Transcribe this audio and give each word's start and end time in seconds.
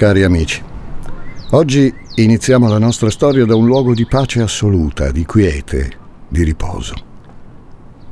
Cari 0.00 0.22
amici, 0.22 0.62
oggi 1.50 1.94
iniziamo 2.14 2.68
la 2.68 2.78
nostra 2.78 3.10
storia 3.10 3.44
da 3.44 3.54
un 3.54 3.66
luogo 3.66 3.92
di 3.92 4.06
pace 4.06 4.40
assoluta, 4.40 5.10
di 5.10 5.26
quiete, 5.26 5.92
di 6.26 6.42
riposo. 6.42 6.94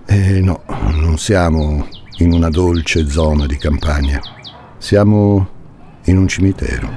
E 0.04 0.38
no, 0.42 0.64
non 0.96 1.16
siamo 1.16 1.88
in 2.18 2.34
una 2.34 2.50
dolce 2.50 3.08
zona 3.08 3.46
di 3.46 3.56
campagna, 3.56 4.20
siamo 4.76 5.48
in 6.04 6.18
un 6.18 6.28
cimitero. 6.28 6.90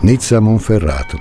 Nizza 0.00 0.40
Monferrato, 0.40 1.18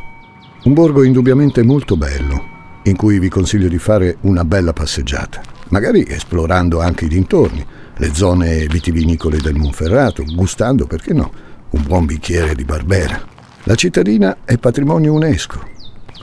un 0.63 0.73
borgo 0.73 1.03
indubbiamente 1.03 1.61
molto 1.61 1.97
bello, 1.97 2.41
in 2.83 2.95
cui 2.95 3.19
vi 3.19 3.27
consiglio 3.27 3.67
di 3.67 3.77
fare 3.77 4.15
una 4.21 4.45
bella 4.45 4.71
passeggiata 4.71 5.57
magari 5.69 6.05
esplorando 6.07 6.79
anche 6.81 7.05
i 7.05 7.09
dintorni, 7.09 7.65
le 7.97 8.13
zone 8.13 8.67
vitivinicole 8.67 9.37
del 9.37 9.55
Monferrato, 9.55 10.23
gustando, 10.23 10.85
perché 10.85 11.13
no, 11.13 11.31
un 11.71 11.83
buon 11.83 12.05
bicchiere 12.05 12.55
di 12.55 12.63
Barbera. 12.63 13.21
La 13.63 13.75
cittadina 13.75 14.37
è 14.45 14.57
patrimonio 14.57 15.13
UNESCO, 15.13 15.59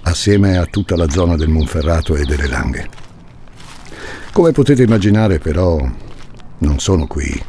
assieme 0.02 0.56
a 0.56 0.66
tutta 0.66 0.96
la 0.96 1.09
zona 1.09 1.36
del 1.36 1.48
Monferrato 1.48 2.16
e 2.16 2.24
delle 2.24 2.48
Langhe. 2.48 2.88
Come 4.32 4.52
potete 4.52 4.82
immaginare, 4.82 5.38
però, 5.38 5.78
non 6.58 6.78
sono 6.78 7.06
qui 7.06 7.42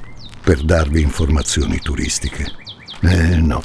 per 0.44 0.64
darvi 0.64 1.02
informazioni 1.02 1.80
turistiche. 1.80 2.46
Eh 3.02 3.38
no. 3.38 3.64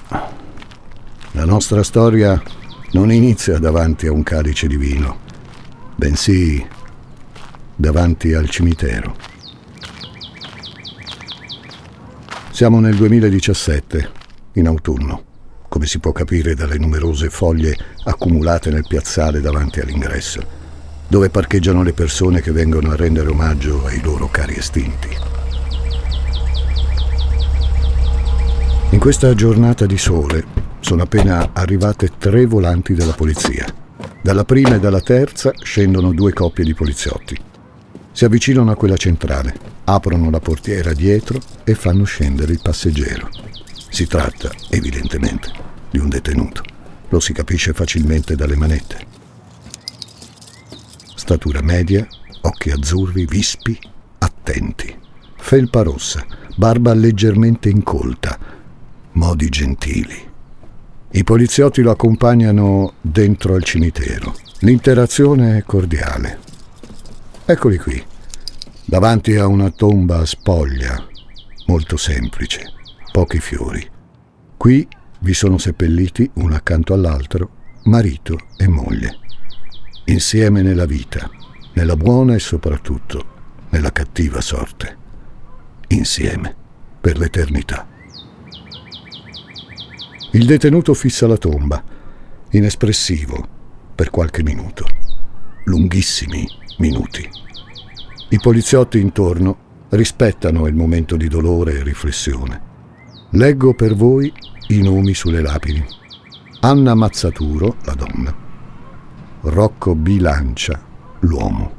La 1.32 1.44
nostra 1.44 1.82
storia 1.82 2.40
non 2.92 3.12
inizia 3.12 3.58
davanti 3.58 4.06
a 4.06 4.12
un 4.12 4.22
calice 4.22 4.66
di 4.66 4.76
vino, 4.76 5.18
bensì 5.96 6.64
davanti 7.82 8.32
al 8.32 8.48
cimitero. 8.48 9.16
Siamo 12.52 12.78
nel 12.78 12.94
2017, 12.94 14.10
in 14.52 14.68
autunno, 14.68 15.24
come 15.68 15.86
si 15.86 15.98
può 15.98 16.12
capire 16.12 16.54
dalle 16.54 16.78
numerose 16.78 17.28
foglie 17.28 17.76
accumulate 18.04 18.70
nel 18.70 18.86
piazzale 18.86 19.40
davanti 19.40 19.80
all'ingresso, 19.80 20.40
dove 21.08 21.28
parcheggiano 21.28 21.82
le 21.82 21.92
persone 21.92 22.40
che 22.40 22.52
vengono 22.52 22.92
a 22.92 22.96
rendere 22.96 23.30
omaggio 23.30 23.84
ai 23.84 24.00
loro 24.00 24.28
cari 24.28 24.56
estinti. 24.56 25.08
In 28.90 29.00
questa 29.00 29.34
giornata 29.34 29.86
di 29.86 29.98
sole 29.98 30.44
sono 30.78 31.02
appena 31.02 31.50
arrivate 31.52 32.10
tre 32.16 32.46
volanti 32.46 32.94
della 32.94 33.14
polizia. 33.14 33.66
Dalla 34.22 34.44
prima 34.44 34.76
e 34.76 34.78
dalla 34.78 35.00
terza 35.00 35.50
scendono 35.60 36.12
due 36.12 36.32
coppie 36.32 36.62
di 36.62 36.74
poliziotti. 36.74 37.50
Si 38.12 38.24
avvicinano 38.26 38.70
a 38.70 38.76
quella 38.76 38.96
centrale, 38.96 39.54
aprono 39.84 40.30
la 40.30 40.38
portiera 40.38 40.92
dietro 40.92 41.40
e 41.64 41.74
fanno 41.74 42.04
scendere 42.04 42.52
il 42.52 42.60
passeggero. 42.62 43.28
Si 43.88 44.06
tratta, 44.06 44.50
evidentemente, 44.68 45.50
di 45.90 45.98
un 45.98 46.08
detenuto. 46.08 46.62
Lo 47.08 47.20
si 47.20 47.32
capisce 47.32 47.72
facilmente 47.72 48.36
dalle 48.36 48.56
manette. 48.56 49.06
Statura 51.14 51.62
media, 51.62 52.06
occhi 52.42 52.70
azzurri, 52.70 53.26
vispi, 53.26 53.78
attenti. 54.18 54.94
Felpa 55.36 55.82
rossa, 55.82 56.24
barba 56.56 56.94
leggermente 56.94 57.68
incolta, 57.68 58.38
modi 59.12 59.48
gentili. 59.48 60.30
I 61.10 61.24
poliziotti 61.24 61.82
lo 61.82 61.90
accompagnano 61.90 62.94
dentro 63.00 63.54
al 63.54 63.62
cimitero. 63.62 64.34
L'interazione 64.60 65.58
è 65.58 65.62
cordiale. 65.64 66.50
Eccoli 67.44 67.76
qui, 67.76 68.00
davanti 68.84 69.34
a 69.34 69.48
una 69.48 69.68
tomba 69.70 70.24
spoglia, 70.24 71.04
molto 71.66 71.96
semplice, 71.96 72.72
pochi 73.10 73.40
fiori. 73.40 73.84
Qui 74.56 74.86
vi 75.18 75.34
sono 75.34 75.58
seppelliti, 75.58 76.30
uno 76.34 76.54
accanto 76.54 76.94
all'altro, 76.94 77.50
marito 77.86 78.38
e 78.56 78.68
moglie, 78.68 79.18
insieme 80.04 80.62
nella 80.62 80.84
vita, 80.84 81.28
nella 81.72 81.96
buona 81.96 82.36
e 82.36 82.38
soprattutto 82.38 83.24
nella 83.70 83.90
cattiva 83.90 84.40
sorte, 84.40 84.96
insieme 85.88 86.54
per 87.00 87.18
l'eternità. 87.18 87.88
Il 90.30 90.46
detenuto 90.46 90.94
fissa 90.94 91.26
la 91.26 91.36
tomba, 91.36 91.82
inespressivo, 92.50 93.48
per 93.96 94.10
qualche 94.10 94.44
minuto, 94.44 94.86
lunghissimi 95.64 96.60
minuti. 96.78 97.28
I 98.28 98.38
poliziotti 98.40 98.98
intorno 98.98 99.86
rispettano 99.90 100.66
il 100.66 100.74
momento 100.74 101.16
di 101.16 101.28
dolore 101.28 101.78
e 101.78 101.82
riflessione. 101.82 102.70
Leggo 103.30 103.74
per 103.74 103.94
voi 103.94 104.32
i 104.68 104.82
nomi 104.82 105.14
sulle 105.14 105.42
lapidi. 105.42 105.84
Anna 106.60 106.94
Mazzaturo, 106.94 107.76
la 107.84 107.94
donna. 107.94 108.34
Rocco 109.42 109.94
Bilancia, 109.94 110.80
l'uomo. 111.20 111.72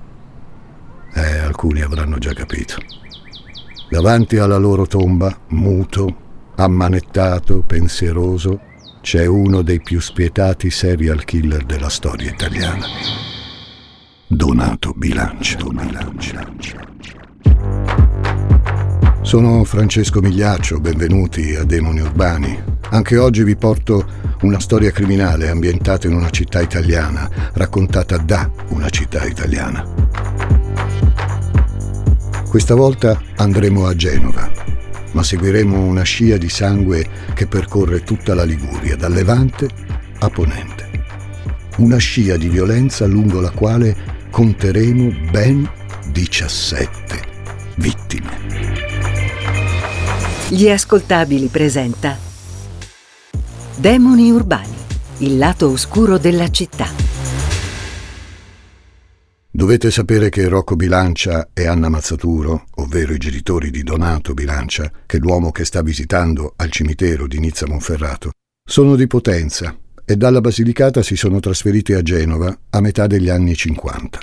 Eh, 1.14 1.38
alcuni 1.40 1.82
avranno 1.82 2.18
già 2.18 2.34
capito. 2.34 2.76
Davanti 3.90 4.38
alla 4.38 4.58
loro 4.58 4.86
tomba, 4.86 5.36
muto, 5.50 6.18
ammanettato, 6.56 7.62
pensieroso, 7.62 8.60
c'è 9.02 9.26
uno 9.26 9.62
dei 9.62 9.82
più 9.82 10.00
spietati 10.00 10.70
serial 10.70 11.24
killer 11.24 11.64
della 11.66 11.90
storia 11.90 12.30
italiana. 12.30 12.86
Donato 14.36 14.94
Bilancia. 14.96 15.60
Sono 19.22 19.64
Francesco 19.64 20.22
Migliaccio, 20.22 20.80
benvenuti 20.80 21.54
a 21.54 21.64
Demoni 21.64 22.02
Urbani. 22.02 22.60
Anche 22.90 23.18
oggi 23.18 23.44
vi 23.44 23.56
porto 23.56 24.04
una 24.42 24.60
storia 24.60 24.90
criminale 24.90 25.50
ambientata 25.50 26.08
in 26.08 26.16
una 26.16 26.32
città 26.32 26.62
italiana, 26.62 27.30
raccontata 27.54 28.18
da 28.18 28.50
una 28.70 28.90
città 28.90 29.24
italiana. 29.24 29.86
Questa 32.50 32.74
volta 32.74 33.22
andremo 33.36 33.86
a 33.86 33.96
Genova, 33.96 34.52
ma 35.12 35.22
seguiremo 35.22 35.80
una 35.80 36.04
scia 36.04 36.38
di 36.38 36.50
sangue 36.50 37.08
che 37.36 37.46
percorre 37.46 38.04
tutta 38.04 38.34
la 38.34 38.44
Liguria, 38.46 38.96
da 38.96 39.10
Levante 39.10 39.70
a 40.20 40.30
Ponente. 40.30 40.90
Una 41.78 41.98
scia 41.98 42.36
di 42.36 42.50
violenza 42.50 43.06
lungo 43.06 43.40
la 43.40 43.50
quale 43.52 44.13
conteremo 44.34 45.30
ben 45.30 45.70
17 46.08 47.22
vittime. 47.76 48.32
Gli 50.50 50.68
ascoltabili 50.68 51.50
presenta 51.50 52.18
Demoni 53.78 54.32
urbani, 54.32 54.74
il 55.20 55.38
lato 55.38 55.70
oscuro 55.70 56.18
della 56.18 56.50
città. 56.50 56.88
Dovete 59.52 59.92
sapere 59.92 60.30
che 60.30 60.48
Rocco 60.48 60.76
Bilancia 60.76 61.50
e 61.54 61.68
Anna 61.68 61.90
Mazzaturo, 61.90 62.66
ovvero 62.78 63.14
i 63.14 63.20
genitori 63.20 63.70
di 63.70 63.84
Donato 63.84 64.34
Bilancia, 64.34 64.92
che 65.06 65.18
è 65.18 65.20
l'uomo 65.20 65.52
che 65.52 65.64
sta 65.64 65.84
visitando 65.84 66.54
al 66.56 66.72
cimitero 66.72 67.28
di 67.28 67.38
Nizza 67.38 67.68
Monferrato, 67.68 68.32
sono 68.68 68.96
di 68.96 69.06
Potenza 69.06 69.78
e 70.06 70.16
dalla 70.16 70.42
Basilicata 70.42 71.02
si 71.02 71.16
sono 71.16 71.40
trasferiti 71.40 71.94
a 71.94 72.02
Genova 72.02 72.58
a 72.70 72.82
metà 72.82 73.08
degli 73.08 73.30
anni 73.30 73.56
50. 73.56 74.20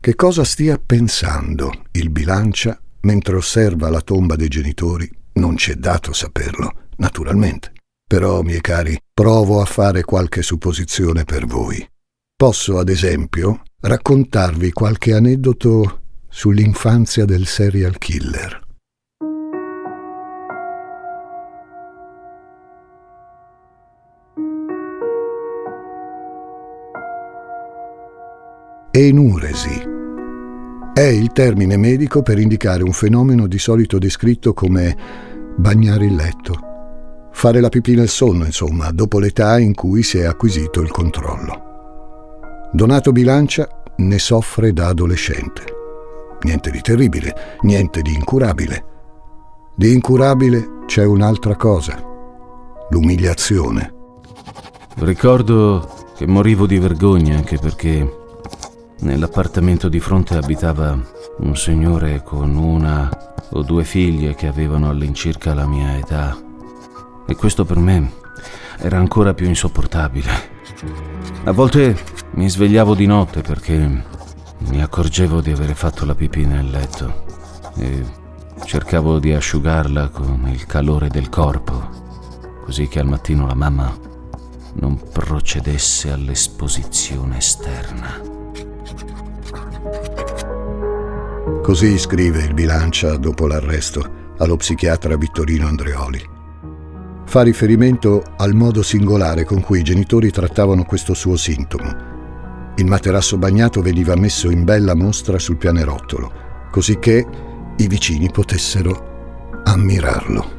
Che 0.00 0.14
cosa 0.14 0.44
stia 0.44 0.80
pensando 0.84 1.84
il 1.92 2.10
bilancia 2.10 2.80
mentre 3.00 3.36
osserva 3.36 3.90
la 3.90 4.00
tomba 4.00 4.36
dei 4.36 4.48
genitori 4.48 5.10
non 5.34 5.54
c'è 5.54 5.74
dato 5.74 6.12
saperlo, 6.12 6.88
naturalmente. 6.96 7.72
Però, 8.06 8.42
miei 8.42 8.60
cari, 8.60 8.98
provo 9.12 9.60
a 9.60 9.64
fare 9.64 10.02
qualche 10.02 10.42
supposizione 10.42 11.24
per 11.24 11.46
voi. 11.46 11.86
Posso, 12.34 12.78
ad 12.78 12.88
esempio, 12.88 13.62
raccontarvi 13.80 14.72
qualche 14.72 15.12
aneddoto 15.14 16.00
sull'infanzia 16.28 17.24
del 17.24 17.46
serial 17.46 17.98
killer. 17.98 18.66
Enuresi 29.00 29.80
è 30.92 31.02
il 31.02 31.30
termine 31.30 31.76
medico 31.76 32.20
per 32.20 32.36
indicare 32.36 32.82
un 32.82 32.90
fenomeno 32.90 33.46
di 33.46 33.56
solito 33.56 33.96
descritto 33.96 34.52
come 34.52 34.96
bagnare 35.56 36.06
il 36.06 36.16
letto, 36.16 37.28
fare 37.30 37.60
la 37.60 37.68
pipì 37.68 37.94
nel 37.94 38.08
sonno, 38.08 38.44
insomma, 38.44 38.90
dopo 38.90 39.20
l'età 39.20 39.60
in 39.60 39.72
cui 39.72 40.02
si 40.02 40.18
è 40.18 40.24
acquisito 40.24 40.80
il 40.80 40.90
controllo. 40.90 41.62
Donato 42.72 43.12
Bilancia 43.12 43.68
ne 43.98 44.18
soffre 44.18 44.72
da 44.72 44.88
adolescente. 44.88 45.62
Niente 46.42 46.72
di 46.72 46.80
terribile, 46.80 47.58
niente 47.60 48.02
di 48.02 48.12
incurabile. 48.12 48.84
Di 49.76 49.92
incurabile 49.92 50.80
c'è 50.86 51.04
un'altra 51.04 51.54
cosa, 51.54 52.02
l'umiliazione. 52.90 53.94
Ricordo 54.96 55.88
che 56.16 56.26
morivo 56.26 56.66
di 56.66 56.80
vergogna 56.80 57.36
anche 57.36 57.58
perché 57.58 58.17
Nell'appartamento 59.00 59.88
di 59.88 60.00
fronte 60.00 60.36
abitava 60.36 60.98
Un 61.38 61.56
signore 61.56 62.22
con 62.24 62.56
una 62.56 63.08
o 63.50 63.62
due 63.62 63.84
figlie 63.84 64.34
che 64.34 64.48
avevano 64.48 64.88
all'incirca 64.88 65.54
la 65.54 65.66
mia 65.66 65.96
età. 65.96 66.36
E 67.26 67.34
questo 67.36 67.64
per 67.64 67.78
me 67.78 68.12
era 68.78 68.98
ancora 68.98 69.34
più 69.34 69.46
insopportabile. 69.46 70.30
A 71.44 71.52
volte 71.52 71.96
mi 72.32 72.50
svegliavo 72.50 72.94
di 72.94 73.06
notte 73.06 73.40
perché 73.40 74.04
mi 74.58 74.82
accorgevo 74.82 75.40
di 75.40 75.52
avere 75.52 75.74
fatto 75.74 76.04
la 76.04 76.16
pipì 76.16 76.44
nel 76.44 76.68
letto 76.68 77.24
e 77.76 78.04
cercavo 78.64 79.20
di 79.20 79.32
asciugarla 79.32 80.08
con 80.08 80.48
il 80.48 80.66
calore 80.66 81.08
del 81.08 81.28
corpo, 81.28 81.88
così 82.64 82.88
che 82.88 82.98
al 82.98 83.06
mattino 83.06 83.46
la 83.46 83.54
mamma 83.54 83.96
non 84.74 85.00
procedesse 85.12 86.10
all'esposizione 86.10 87.38
esterna. 87.38 88.37
Così 91.62 91.98
scrive 91.98 92.42
il 92.42 92.54
bilancia 92.54 93.16
dopo 93.16 93.46
l'arresto 93.46 94.34
allo 94.38 94.56
psichiatra 94.56 95.16
Vittorino 95.16 95.66
Andreoli. 95.66 96.36
Fa 97.26 97.42
riferimento 97.42 98.22
al 98.38 98.54
modo 98.54 98.82
singolare 98.82 99.44
con 99.44 99.60
cui 99.60 99.80
i 99.80 99.84
genitori 99.84 100.30
trattavano 100.30 100.84
questo 100.84 101.12
suo 101.12 101.36
sintomo. 101.36 102.72
Il 102.76 102.86
materasso 102.86 103.36
bagnato 103.36 103.82
veniva 103.82 104.16
messo 104.16 104.48
in 104.50 104.64
bella 104.64 104.94
mostra 104.94 105.38
sul 105.38 105.58
pianerottolo, 105.58 106.32
così 106.70 106.98
che 106.98 107.26
i 107.76 107.86
vicini 107.86 108.30
potessero 108.30 109.60
ammirarlo. 109.64 110.56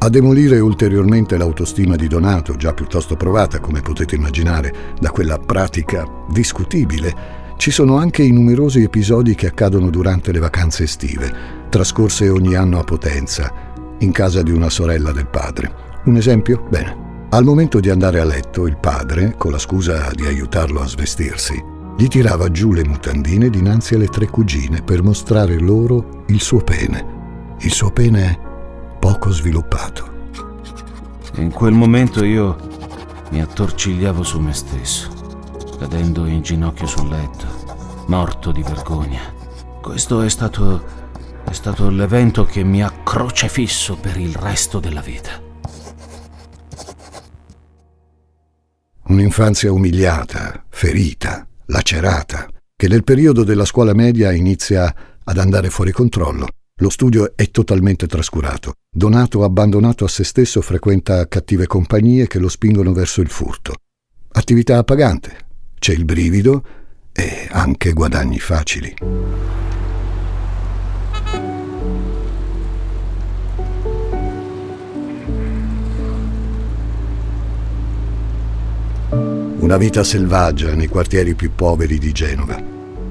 A 0.00 0.08
demolire 0.10 0.60
ulteriormente 0.60 1.36
l'autostima 1.36 1.96
di 1.96 2.06
Donato, 2.06 2.54
già 2.54 2.72
piuttosto 2.72 3.16
provata, 3.16 3.58
come 3.58 3.80
potete 3.80 4.14
immaginare, 4.14 4.94
da 5.00 5.10
quella 5.10 5.38
pratica 5.38 6.06
discutibile, 6.28 7.37
ci 7.58 7.72
sono 7.72 7.96
anche 7.96 8.22
i 8.22 8.30
numerosi 8.30 8.82
episodi 8.82 9.34
che 9.34 9.48
accadono 9.48 9.90
durante 9.90 10.30
le 10.30 10.38
vacanze 10.38 10.84
estive, 10.84 11.66
trascorse 11.68 12.28
ogni 12.28 12.54
anno 12.54 12.78
a 12.78 12.84
Potenza, 12.84 13.52
in 13.98 14.12
casa 14.12 14.42
di 14.42 14.52
una 14.52 14.70
sorella 14.70 15.10
del 15.10 15.26
padre. 15.26 15.72
Un 16.04 16.16
esempio? 16.16 16.64
Bene. 16.70 17.26
Al 17.30 17.42
momento 17.42 17.80
di 17.80 17.90
andare 17.90 18.20
a 18.20 18.24
letto, 18.24 18.68
il 18.68 18.76
padre, 18.76 19.34
con 19.36 19.50
la 19.50 19.58
scusa 19.58 20.08
di 20.14 20.24
aiutarlo 20.24 20.80
a 20.80 20.86
svestirsi, 20.86 21.60
gli 21.96 22.06
tirava 22.06 22.48
giù 22.52 22.72
le 22.72 22.86
mutandine 22.86 23.50
dinanzi 23.50 23.96
alle 23.96 24.06
tre 24.06 24.28
cugine 24.28 24.82
per 24.82 25.02
mostrare 25.02 25.58
loro 25.58 26.22
il 26.28 26.40
suo 26.40 26.60
pene. 26.60 27.56
Il 27.58 27.72
suo 27.72 27.90
pene 27.90 28.38
poco 29.00 29.32
sviluppato. 29.32 30.08
In 31.38 31.50
quel 31.50 31.72
momento 31.72 32.24
io 32.24 32.56
mi 33.30 33.40
attorcigliavo 33.40 34.22
su 34.22 34.38
me 34.38 34.54
stesso, 34.54 35.10
cadendo 35.78 36.26
in 36.26 36.42
ginocchio 36.42 36.86
sul 36.86 37.08
letto, 37.08 37.46
morto 38.08 38.50
di 38.50 38.62
vergogna. 38.62 39.32
Questo 39.80 40.22
è 40.22 40.28
stato, 40.28 40.84
è 41.44 41.52
stato 41.52 41.88
l'evento 41.88 42.44
che 42.44 42.64
mi 42.64 42.82
ha 42.82 42.92
crocefisso 43.04 43.96
per 43.96 44.16
il 44.16 44.34
resto 44.34 44.80
della 44.80 45.00
vita. 45.00 45.40
Un'infanzia 49.04 49.72
umiliata, 49.72 50.64
ferita, 50.68 51.46
lacerata, 51.66 52.48
che 52.76 52.88
nel 52.88 53.04
periodo 53.04 53.44
della 53.44 53.64
scuola 53.64 53.94
media 53.94 54.32
inizia 54.32 54.94
ad 55.24 55.38
andare 55.38 55.70
fuori 55.70 55.92
controllo. 55.92 56.48
Lo 56.80 56.90
studio 56.90 57.32
è 57.34 57.50
totalmente 57.50 58.06
trascurato. 58.06 58.74
Donato, 58.90 59.42
abbandonato 59.42 60.04
a 60.04 60.08
se 60.08 60.24
stesso, 60.24 60.60
frequenta 60.60 61.26
cattive 61.26 61.66
compagnie 61.66 62.26
che 62.26 62.38
lo 62.38 62.48
spingono 62.48 62.92
verso 62.92 63.20
il 63.20 63.28
furto. 63.28 63.74
Attività 64.30 64.78
appagante, 64.78 65.47
c'è 65.78 65.92
il 65.92 66.04
brivido 66.04 66.62
e 67.12 67.48
anche 67.50 67.92
guadagni 67.92 68.38
facili. 68.38 68.94
Una 79.58 79.76
vita 79.76 80.02
selvaggia 80.02 80.74
nei 80.74 80.88
quartieri 80.88 81.34
più 81.34 81.50
poveri 81.54 81.98
di 81.98 82.12
Genova. 82.12 82.58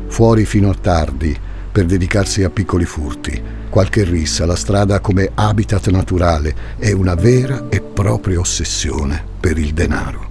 Fuori 0.07 0.45
fino 0.45 0.69
a 0.71 0.73
tardi 0.73 1.37
per 1.71 1.85
dedicarsi 1.85 2.43
a 2.43 2.49
piccoli 2.49 2.85
furti. 2.85 3.39
Qualche 3.69 4.03
rissa, 4.03 4.47
la 4.47 4.55
strada 4.55 4.99
come 4.99 5.29
habitat 5.35 5.89
naturale 5.89 6.55
è 6.77 6.91
una 6.93 7.13
vera 7.13 7.67
e 7.69 7.81
propria 7.81 8.39
ossessione 8.39 9.23
per 9.39 9.59
il 9.59 9.73
denaro. 9.73 10.29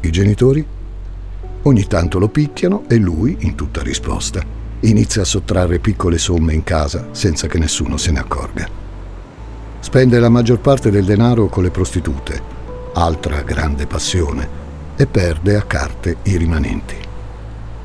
I 0.00 0.10
genitori? 0.10 0.64
Ogni 1.62 1.86
tanto 1.86 2.18
lo 2.18 2.28
picchiano 2.28 2.84
e 2.88 2.96
lui, 2.96 3.36
in 3.40 3.54
tutta 3.54 3.82
risposta, 3.82 4.42
inizia 4.80 5.22
a 5.22 5.26
sottrarre 5.26 5.78
piccole 5.78 6.16
somme 6.16 6.54
in 6.54 6.64
casa 6.64 7.08
senza 7.10 7.46
che 7.48 7.58
nessuno 7.58 7.98
se 7.98 8.10
ne 8.12 8.18
accorga. 8.18 8.66
Spende 9.80 10.18
la 10.18 10.30
maggior 10.30 10.60
parte 10.60 10.90
del 10.90 11.04
denaro 11.04 11.48
con 11.48 11.62
le 11.62 11.70
prostitute, 11.70 12.40
altra 12.94 13.42
grande 13.42 13.86
passione, 13.86 14.48
e 14.96 15.06
perde 15.06 15.56
a 15.56 15.62
carte 15.62 16.16
i 16.22 16.36
rimanenti. 16.36 16.96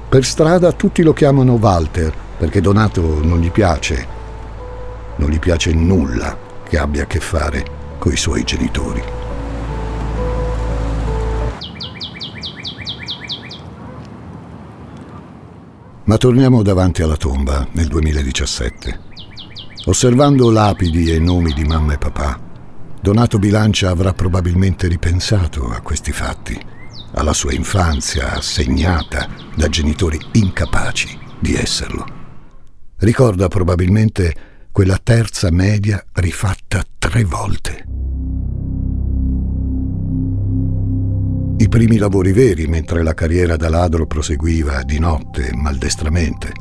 Per 0.08 0.24
strada 0.24 0.72
tutti 0.72 1.04
lo 1.04 1.14
chiamano 1.14 1.54
Walter 1.54 2.14
perché 2.38 2.62
Donato 2.62 3.24
non 3.24 3.40
gli 3.40 3.52
piace, 3.52 4.08
non 5.18 5.30
gli 5.30 5.40
piace 5.40 5.74
nulla 5.74 6.38
che 6.68 6.78
abbia 6.78 7.04
a 7.04 7.08
che 7.08 7.20
fare 7.20 7.66
con 7.98 8.12
i 8.14 8.18
suoi 8.18 8.44
genitori. 8.44 9.25
Ma 16.06 16.18
torniamo 16.18 16.62
davanti 16.62 17.02
alla 17.02 17.18
tomba 17.18 17.68
nel 17.72 17.88
2017. 17.88 19.00
Osservando 19.86 20.52
lapidi 20.52 21.12
e 21.12 21.20
nomi 21.20 21.52
di 21.52 21.64
mamma 21.64 21.94
e 21.94 21.98
papà, 21.98 22.40
Donato 23.02 23.40
Bilancia 23.40 23.90
avrà 23.90 24.14
probabilmente 24.14 24.88
ripensato 24.88 25.68
a 25.70 25.82
questi 25.82 26.12
fatti 26.12 26.74
alla 27.16 27.34
sua 27.34 27.54
infanzia 27.54 28.40
segnata 28.42 29.28
da 29.56 29.68
genitori 29.68 30.20
incapaci 30.34 31.18
di 31.40 31.56
esserlo. 31.56 32.06
Ricorda 32.98 33.48
probabilmente 33.48 34.36
quella 34.72 35.00
terza 35.02 35.50
media 35.52 36.04
rifatta 36.14 36.84
tre 37.00 37.24
volte. 37.24 37.95
I 41.58 41.70
primi 41.70 41.98
lavori 41.98 42.34
veri 42.34 42.68
mentre 42.68 43.02
la 43.02 43.14
carriera 43.14 43.56
da 43.56 43.70
ladro 43.70 44.06
proseguiva 44.06 44.84
di 44.84 45.00
notte 45.00 45.52
maldestramente. 45.54 46.52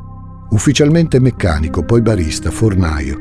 Ufficialmente 0.51 1.19
meccanico, 1.19 1.85
poi 1.85 2.01
barista, 2.01 2.51
fornaio, 2.51 3.19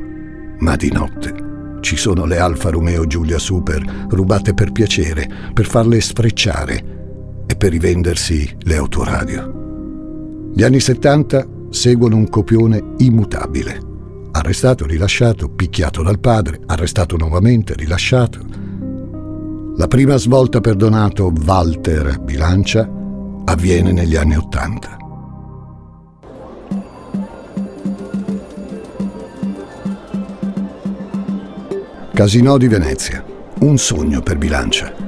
ma 0.60 0.76
di 0.76 0.92
notte 0.92 1.52
ci 1.84 1.98
sono 1.98 2.26
le 2.26 2.38
Alfa 2.38 2.70
Romeo 2.70 3.06
Giulia 3.06 3.38
Super 3.38 4.08
rubate 4.10 4.54
per 4.54 4.72
piacere, 4.72 5.30
per 5.54 5.66
farle 5.66 6.00
sfrecciare 6.00 7.44
e 7.46 7.56
per 7.56 7.72
rivendersi 7.72 8.50
le 8.62 8.78
autoradio. 8.78 10.52
Gli 10.54 10.64
anni 10.64 10.80
70 10.80 11.46
seguono 11.72 12.16
un 12.16 12.30
copione 12.30 12.82
immutabile. 13.00 13.80
Arrestato, 14.32 14.86
rilasciato, 14.86 15.50
picchiato 15.50 16.02
dal 16.02 16.20
padre, 16.20 16.62
arrestato 16.68 17.18
nuovamente, 17.18 17.74
rilasciato. 17.76 18.63
La 19.76 19.88
prima 19.88 20.18
svolta 20.18 20.62
per 20.62 20.76
Donato 20.76 21.32
Walter 21.46 22.20
Bilancia 22.20 22.90
avviene 23.46 23.92
negli 23.92 24.16
anni 24.16 24.36
80. 24.36 24.98
Casino 32.14 32.58
di 32.58 32.68
Venezia, 32.68 33.24
un 33.60 33.78
sogno 33.78 34.22
per 34.22 34.38
Bilancia 34.38 35.04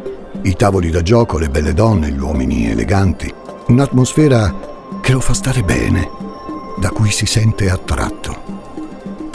i 0.45 0.55
tavoli 0.55 0.91
da 0.91 1.01
gioco, 1.01 1.39
le 1.39 1.49
belle 1.49 1.73
donne, 1.73 2.11
gli 2.11 2.19
uomini 2.19 2.69
eleganti, 2.69 3.33
un'atmosfera 3.67 4.53
che 5.01 5.11
lo 5.11 5.19
fa 5.19 5.33
stare 5.33 5.63
bene, 5.63 6.07
da 6.77 6.89
cui 6.89 7.09
si 7.09 7.25
sente 7.25 7.67
attratto. 7.67 8.44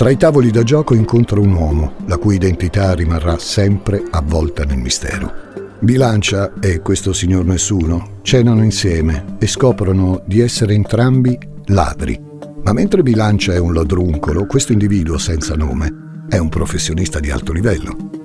Tra 0.01 0.09
i 0.09 0.17
tavoli 0.17 0.51
da 0.51 0.63
gioco 0.63 0.95
incontra 0.95 1.41
un 1.41 1.53
uomo, 1.53 1.97
la 2.07 2.17
cui 2.17 2.37
identità 2.37 2.95
rimarrà 2.95 3.39
sempre 3.39 4.03
avvolta 4.09 4.65
nel 4.65 4.79
mistero. 4.79 5.31
Bilancia 5.79 6.55
e 6.59 6.81
questo 6.81 7.13
signor 7.13 7.45
nessuno 7.45 8.21
cenano 8.23 8.65
insieme 8.65 9.37
e 9.39 9.47
scoprono 9.47 10.23
di 10.25 10.41
essere 10.41 10.73
entrambi 10.73 11.39
ladri. 11.67 12.19
Ma 12.63 12.73
mentre 12.73 13.03
Bilancia 13.03 13.53
è 13.53 13.59
un 13.59 13.75
ladruncolo, 13.75 14.47
questo 14.47 14.73
individuo 14.73 15.19
senza 15.19 15.55
nome 15.55 16.25
è 16.31 16.39
un 16.39 16.49
professionista 16.49 17.21
di 17.21 17.31
alto 17.31 17.53
livello 17.53 18.20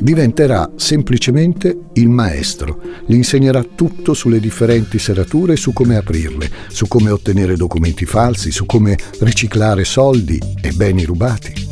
diventerà 0.00 0.70
semplicemente 0.76 1.76
il 1.94 2.08
maestro, 2.08 2.80
gli 3.06 3.14
insegnerà 3.14 3.62
tutto 3.62 4.14
sulle 4.14 4.40
differenti 4.40 4.98
serrature 4.98 5.54
e 5.54 5.56
su 5.56 5.72
come 5.72 5.96
aprirle, 5.96 6.50
su 6.68 6.86
come 6.86 7.10
ottenere 7.10 7.56
documenti 7.56 8.06
falsi, 8.06 8.50
su 8.50 8.64
come 8.64 8.96
riciclare 9.20 9.84
soldi 9.84 10.40
e 10.60 10.72
beni 10.72 11.04
rubati. 11.04 11.66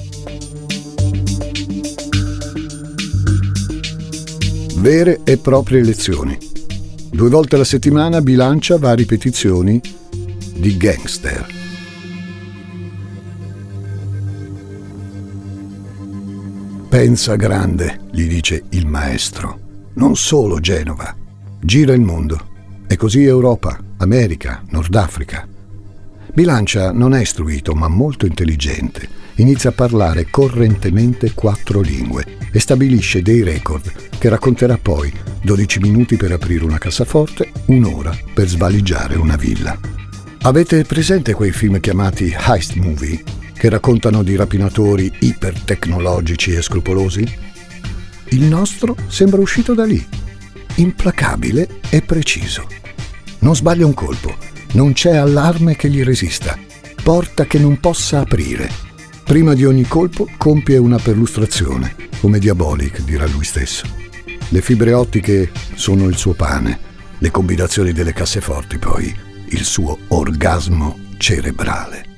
Vere 4.77 5.21
e 5.25 5.39
proprie 5.39 5.83
lezioni. 5.83 6.37
Due 7.11 7.29
volte 7.31 7.55
alla 7.55 7.65
settimana 7.65 8.21
bilancia 8.21 8.77
varie 8.77 9.05
ripetizioni 9.05 9.81
di 10.55 10.77
gangster. 10.77 11.56
Pensa 16.89 17.35
grande, 17.35 17.99
gli 18.13 18.29
dice 18.29 18.63
il 18.71 18.87
maestro. 18.87 19.59
Non 19.95 20.15
solo 20.15 20.61
Genova. 20.61 21.15
Gira 21.61 21.93
il 21.93 22.01
mondo. 22.01 22.55
E 22.87 22.97
così 22.97 23.25
Europa, 23.25 23.77
America, 23.99 24.63
Nord 24.71 24.95
Africa. 24.95 25.47
Bilancia 26.33 26.93
non 26.93 27.13
è 27.13 27.21
istruito, 27.21 27.75
ma 27.75 27.89
molto 27.89 28.25
intelligente. 28.25 29.09
Inizia 29.37 29.71
a 29.71 29.73
parlare 29.73 30.29
correntemente 30.31 31.35
quattro 31.35 31.81
lingue 31.81 32.25
e 32.53 32.61
stabilisce 32.61 33.21
dei 33.21 33.43
record 33.43 33.93
che 34.17 34.29
racconterà 34.29 34.79
poi 34.79 35.13
12 35.43 35.81
minuti 35.81 36.17
per 36.17 36.31
aprire 36.31 36.65
una 36.65 36.79
cassaforte, 36.79 37.51
un'ora 37.67 38.17
per 38.33 38.47
svaligiare 38.47 39.17
una 39.17 39.37
villa. 39.37 39.77
Avete 40.43 40.85
presente 40.85 41.35
quei 41.35 41.51
film 41.51 41.81
chiamati 41.81 42.35
heist 42.39 42.75
movie, 42.77 43.23
che 43.57 43.69
raccontano 43.69 44.23
di 44.23 44.37
rapinatori 44.37 45.11
ipertecnologici 45.21 46.53
e 46.53 46.63
scrupolosi? 46.63 47.27
Il 48.31 48.45
nostro 48.45 48.97
sembra 49.09 49.41
uscito 49.41 49.75
da 49.75 49.85
lì, 49.85 50.05
implacabile 50.77 51.81
e 51.89 52.03
preciso. 52.03 52.67
Non 53.41 53.57
sbaglia 53.57 53.87
un 53.87 53.95
colpo, 53.95 54.35
non 54.73 54.93
c'è 54.93 55.17
allarme 55.17 55.77
che 55.77 55.89
gli 55.89 56.03
resista, 56.03 56.59
porta 57.03 57.47
che 57.47 57.59
non 57.59 57.81
possa 57.81 58.21
aprire. 58.21 58.69
Prima 59.25 59.55
di 59.55 59.65
ogni 59.65 59.85
colpo 59.85 60.29
compie 60.37 60.77
una 60.77 60.99
perlustrazione, 60.99 61.95
come 62.21 62.39
Diabolic 62.39 63.03
dirà 63.03 63.27
lui 63.27 63.45
stesso. 63.45 63.87
Le 64.49 64.61
fibre 64.61 64.93
ottiche 64.93 65.51
sono 65.75 66.07
il 66.07 66.17
suo 66.17 66.35
pane, 66.35 66.79
le 67.19 67.31
combinazioni 67.31 67.93
delle 67.93 68.13
casseforti 68.13 68.79
poi 68.79 69.15
il 69.49 69.65
suo 69.65 69.99
orgasmo 70.09 70.99
cerebrale. 71.19 72.16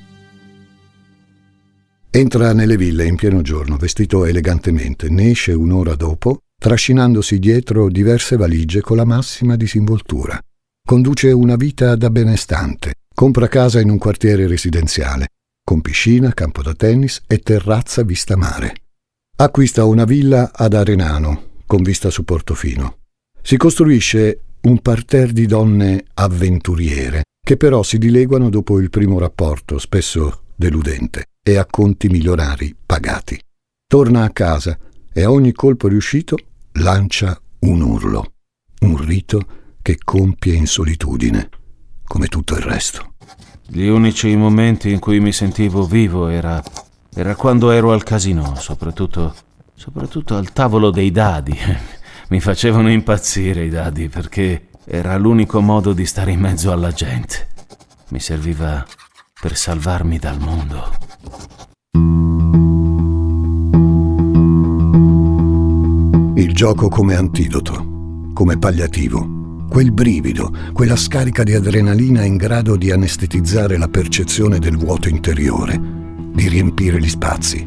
Entra 2.11 2.53
nelle 2.53 2.75
ville 2.75 3.05
in 3.05 3.15
pieno 3.15 3.43
giorno, 3.43 3.77
vestito 3.77 4.25
elegantemente, 4.25 5.09
ne 5.09 5.29
esce 5.29 5.53
un'ora 5.53 5.93
dopo, 5.93 6.39
trascinandosi 6.59 7.37
dietro 7.37 7.87
diverse 7.87 8.35
valigie 8.35 8.81
con 8.81 8.97
la 8.97 9.05
massima 9.05 9.55
disinvoltura. 9.55 10.41
Conduce 10.83 11.31
una 11.31 11.55
vita 11.55 11.95
da 11.95 12.09
benestante, 12.09 12.95
compra 13.13 13.47
casa 13.47 13.79
in 13.79 13.91
un 13.91 13.99
quartiere 13.99 14.47
residenziale, 14.47 15.27
con 15.63 15.81
piscina, 15.81 16.33
campo 16.33 16.63
da 16.63 16.73
tennis 16.73 17.21
e 17.27 17.37
terrazza 17.37 18.01
vista 18.01 18.35
mare. 18.35 18.73
Acquista 19.37 19.85
una 19.85 20.05
villa 20.05 20.49
ad 20.51 20.73
Arenano, 20.73 21.43
con 21.67 21.83
vista 21.83 22.09
su 22.09 22.23
Portofino. 22.23 22.97
Si 23.39 23.55
costruisce 23.55 24.39
un 24.61 24.79
parterre 24.79 25.31
di 25.31 25.45
donne 25.45 26.05
avventuriere, 26.15 27.25
che 27.39 27.55
però 27.55 27.83
si 27.83 27.99
dileguano 27.99 28.49
dopo 28.49 28.79
il 28.79 28.89
primo 28.89 29.19
rapporto, 29.19 29.77
spesso 29.77 30.45
deludente, 30.55 31.25
e 31.49 31.57
a 31.57 31.65
conti 31.65 32.09
milionari 32.09 32.75
pagati. 32.85 33.39
Torna 33.87 34.23
a 34.23 34.29
casa 34.29 34.77
e 35.11 35.23
a 35.23 35.31
ogni 35.31 35.51
colpo 35.51 35.87
riuscito 35.87 36.37
lancia 36.73 37.41
un 37.61 37.81
urlo, 37.81 38.33
un 38.81 38.97
rito 38.97 39.47
che 39.81 39.97
compie 40.03 40.53
in 40.53 40.67
solitudine, 40.67 41.49
come 42.03 42.27
tutto 42.27 42.53
il 42.53 42.61
resto. 42.61 43.15
Gli 43.65 43.87
unici 43.87 44.35
momenti 44.35 44.91
in 44.91 44.99
cui 44.99 45.19
mi 45.19 45.31
sentivo 45.31 45.85
vivo 45.85 46.27
era, 46.27 46.63
era 47.15 47.35
quando 47.35 47.71
ero 47.71 47.93
al 47.93 48.03
casino, 48.03 48.53
soprattutto, 48.55 49.33
soprattutto 49.73 50.35
al 50.35 50.53
tavolo 50.53 50.91
dei 50.91 51.09
dadi. 51.09 51.57
mi 52.29 52.39
facevano 52.39 52.91
impazzire 52.91 53.65
i 53.65 53.69
dadi 53.69 54.07
perché 54.07 54.67
era 54.85 55.17
l'unico 55.17 55.61
modo 55.61 55.93
di 55.93 56.05
stare 56.05 56.31
in 56.31 56.41
mezzo 56.41 56.71
alla 56.71 56.91
gente. 56.91 57.47
Mi 58.09 58.19
serviva 58.19 58.85
per 59.41 59.57
salvarmi 59.57 60.19
dal 60.19 60.39
mondo. 60.39 61.08
Il 66.35 66.53
gioco 66.53 66.89
come 66.89 67.15
antidoto, 67.15 68.31
come 68.33 68.57
palliativo 68.57 69.37
quel 69.69 69.91
brivido, 69.91 70.51
quella 70.73 70.95
scarica 70.95 71.43
di 71.43 71.53
adrenalina 71.53 72.23
in 72.23 72.37
grado 72.37 72.75
di 72.75 72.91
anestetizzare 72.91 73.77
la 73.77 73.87
percezione 73.87 74.57
del 74.57 74.75
vuoto 74.75 75.07
interiore, 75.09 75.79
di 76.33 76.49
riempire 76.49 76.99
gli 76.99 77.07
spazi. 77.07 77.65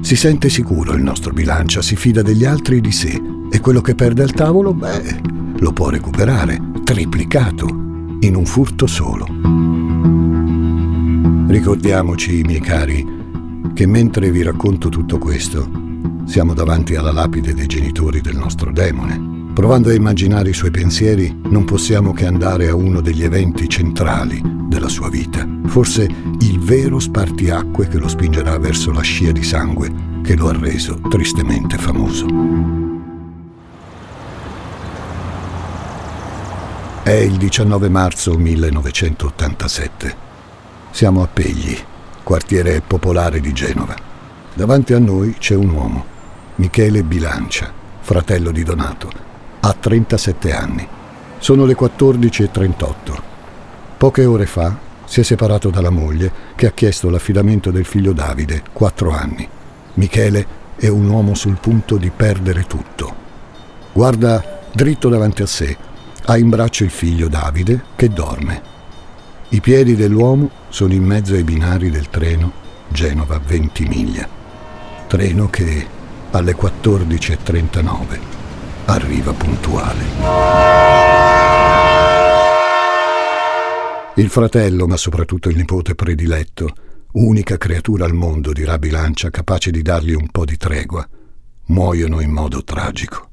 Si 0.00 0.16
sente 0.16 0.48
sicuro 0.48 0.94
il 0.94 1.02
nostro 1.02 1.32
bilancia, 1.32 1.82
si 1.82 1.96
fida 1.96 2.22
degli 2.22 2.46
altri 2.46 2.78
e 2.78 2.80
di 2.80 2.92
sé 2.92 3.20
e 3.52 3.60
quello 3.60 3.82
che 3.82 3.94
perde 3.94 4.22
al 4.22 4.32
tavolo, 4.32 4.72
beh, 4.72 5.20
lo 5.58 5.72
può 5.72 5.90
recuperare, 5.90 6.58
triplicato, 6.82 7.66
in 8.20 8.34
un 8.34 8.46
furto 8.46 8.86
solo. 8.86 9.79
Ricordiamoci, 11.50 12.42
miei 12.42 12.60
cari, 12.60 13.04
che 13.74 13.86
mentre 13.86 14.30
vi 14.30 14.42
racconto 14.42 14.88
tutto 14.88 15.18
questo, 15.18 15.68
siamo 16.24 16.54
davanti 16.54 16.94
alla 16.94 17.12
lapide 17.12 17.52
dei 17.52 17.66
genitori 17.66 18.20
del 18.20 18.36
nostro 18.36 18.72
demone 18.72 19.30
Provando 19.60 19.90
a 19.90 19.94
immaginare 19.94 20.50
i 20.50 20.54
suoi 20.54 20.70
pensieri, 20.70 21.36
non 21.48 21.64
possiamo 21.64 22.12
che 22.12 22.24
andare 22.24 22.68
a 22.68 22.74
uno 22.74 23.00
degli 23.00 23.24
eventi 23.24 23.68
centrali 23.68 24.40
della 24.68 24.88
sua 24.88 25.10
vita, 25.10 25.46
forse 25.66 26.08
il 26.38 26.60
vero 26.60 26.98
spartiacque 26.98 27.88
che 27.88 27.98
lo 27.98 28.08
spingerà 28.08 28.56
verso 28.58 28.92
la 28.92 29.02
scia 29.02 29.32
di 29.32 29.42
sangue 29.42 29.92
che 30.22 30.36
lo 30.36 30.48
ha 30.48 30.56
reso 30.56 31.00
tristemente 31.10 31.76
famoso. 31.76 32.26
È 37.02 37.10
il 37.10 37.36
19 37.36 37.88
marzo 37.88 38.38
1987. 38.38 40.29
Siamo 40.90 41.22
a 41.22 41.28
Pegli, 41.32 41.76
quartiere 42.22 42.80
popolare 42.80 43.40
di 43.40 43.52
Genova. 43.52 43.94
Davanti 44.54 44.92
a 44.92 44.98
noi 44.98 45.34
c'è 45.38 45.54
un 45.54 45.70
uomo, 45.70 46.04
Michele 46.56 47.02
Bilancia, 47.02 47.72
fratello 48.00 48.50
di 48.50 48.62
Donato 48.62 49.28
ha 49.60 49.76
37 49.78 50.52
anni. 50.52 50.86
Sono 51.38 51.64
le 51.64 51.76
14.38. 51.76 52.94
Poche 53.96 54.24
ore 54.24 54.46
fa 54.46 54.76
si 55.04 55.20
è 55.20 55.22
separato 55.22 55.70
dalla 55.70 55.90
moglie 55.90 56.32
che 56.54 56.66
ha 56.66 56.72
chiesto 56.72 57.10
l'affidamento 57.10 57.70
del 57.70 57.84
figlio 57.84 58.12
Davide, 58.12 58.62
4 58.72 59.10
anni. 59.10 59.48
Michele 59.94 60.58
è 60.76 60.88
un 60.88 61.08
uomo 61.08 61.34
sul 61.34 61.58
punto 61.60 61.96
di 61.96 62.10
perdere 62.10 62.64
tutto. 62.64 63.14
Guarda 63.92 64.60
dritto 64.72 65.08
davanti 65.08 65.42
a 65.42 65.46
sé, 65.46 65.76
ha 66.24 66.38
in 66.38 66.48
braccio 66.48 66.84
il 66.84 66.90
figlio 66.90 67.28
Davide 67.28 67.84
che 67.96 68.08
dorme. 68.08 68.78
I 69.52 69.60
piedi 69.60 69.96
dell'uomo 69.96 70.48
sono 70.68 70.92
in 70.92 71.02
mezzo 71.02 71.34
ai 71.34 71.42
binari 71.42 71.90
del 71.90 72.08
treno 72.08 72.52
Genova-Ventimiglia. 72.86 74.28
Treno 75.08 75.50
che 75.50 75.84
alle 76.30 76.54
14.39 76.54 78.20
arriva 78.84 79.32
puntuale. 79.32 80.04
Il 84.14 84.28
fratello, 84.28 84.86
ma 84.86 84.96
soprattutto 84.96 85.48
il 85.48 85.56
nipote 85.56 85.96
prediletto, 85.96 86.72
unica 87.14 87.56
creatura 87.56 88.04
al 88.04 88.14
mondo, 88.14 88.52
dirà 88.52 88.78
Bilancia, 88.78 89.30
capace 89.30 89.72
di 89.72 89.82
dargli 89.82 90.12
un 90.12 90.28
po' 90.28 90.44
di 90.44 90.56
tregua, 90.56 91.04
muoiono 91.66 92.20
in 92.20 92.30
modo 92.30 92.62
tragico. 92.62 93.30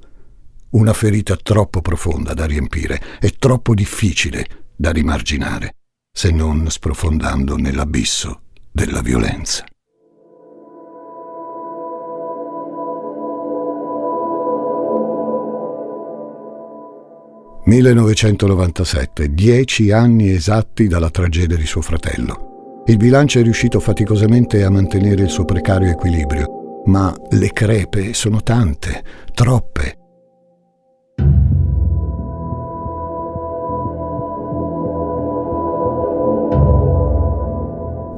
Una 0.72 0.94
ferita 0.94 1.36
troppo 1.36 1.82
profonda 1.82 2.34
da 2.34 2.48
riempire 2.48 3.00
e 3.22 3.36
troppo 3.38 3.76
difficile 3.76 4.48
da 4.76 4.92
rimarginare, 4.92 5.76
se 6.18 6.32
non 6.32 6.66
sprofondando 6.68 7.58
nell'abisso 7.58 8.42
della 8.72 9.02
violenza. 9.02 9.64
1997, 17.66 19.32
dieci 19.32 19.92
anni 19.92 20.32
esatti 20.32 20.88
dalla 20.88 21.12
tragedia 21.12 21.56
di 21.56 21.68
suo 21.68 21.82
fratello. 21.82 22.82
Il 22.88 22.98
bilancio 22.98 23.38
è 23.38 23.44
riuscito 23.44 23.80
faticosamente 23.80 24.64
a 24.64 24.72
mantenere 24.72 25.22
il 25.22 25.30
suo 25.30 25.46
precario 25.46 25.92
equilibrio, 25.92 26.82
ma 26.86 27.16
le 27.30 27.54
crepe 27.54 28.16
sono 28.16 28.42
tante, 28.42 29.04
troppe. 29.36 29.97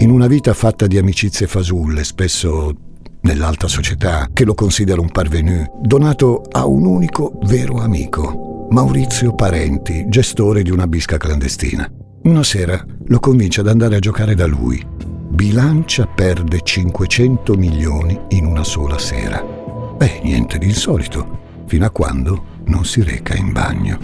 In 0.02 0.12
una 0.12 0.28
vita 0.28 0.54
fatta 0.54 0.88
di 0.88 0.98
amicizie 0.98 1.46
fasulle, 1.46 2.06
spesso 2.06 2.74
nell'alta 3.22 3.68
società, 3.68 4.30
che 4.32 4.46
lo 4.46 4.54
considera 4.54 5.02
un 5.02 5.12
parvenu, 5.12 5.66
Donato 5.82 6.42
ha 6.52 6.66
un 6.66 6.86
unico 6.86 7.38
vero 7.44 7.80
amico, 7.80 8.68
Maurizio 8.70 9.36
Parenti, 9.36 10.06
gestore 10.08 10.64
di 10.64 10.72
una 10.72 10.88
bisca 10.88 11.18
clandestina. 11.18 11.92
Una 12.24 12.44
sera 12.44 12.82
lo 13.08 13.20
convince 13.20 13.60
ad 13.60 13.68
andare 13.68 13.98
a 13.98 14.00
giocare 14.00 14.36
da 14.36 14.46
lui. 14.46 14.82
Bilancia 14.96 16.06
perde 16.06 16.62
500 16.64 17.56
milioni 17.56 18.18
in 18.30 18.46
una 18.46 18.64
sola 18.64 18.98
sera. 18.98 19.44
Beh, 19.44 20.22
niente 20.24 20.58
di 20.60 20.68
insolito, 20.68 21.64
fino 21.66 21.86
a 21.86 21.90
quando 21.90 22.62
non 22.68 22.86
si 22.86 23.04
reca 23.04 23.36
in 23.36 23.52
bagno. 23.52 24.00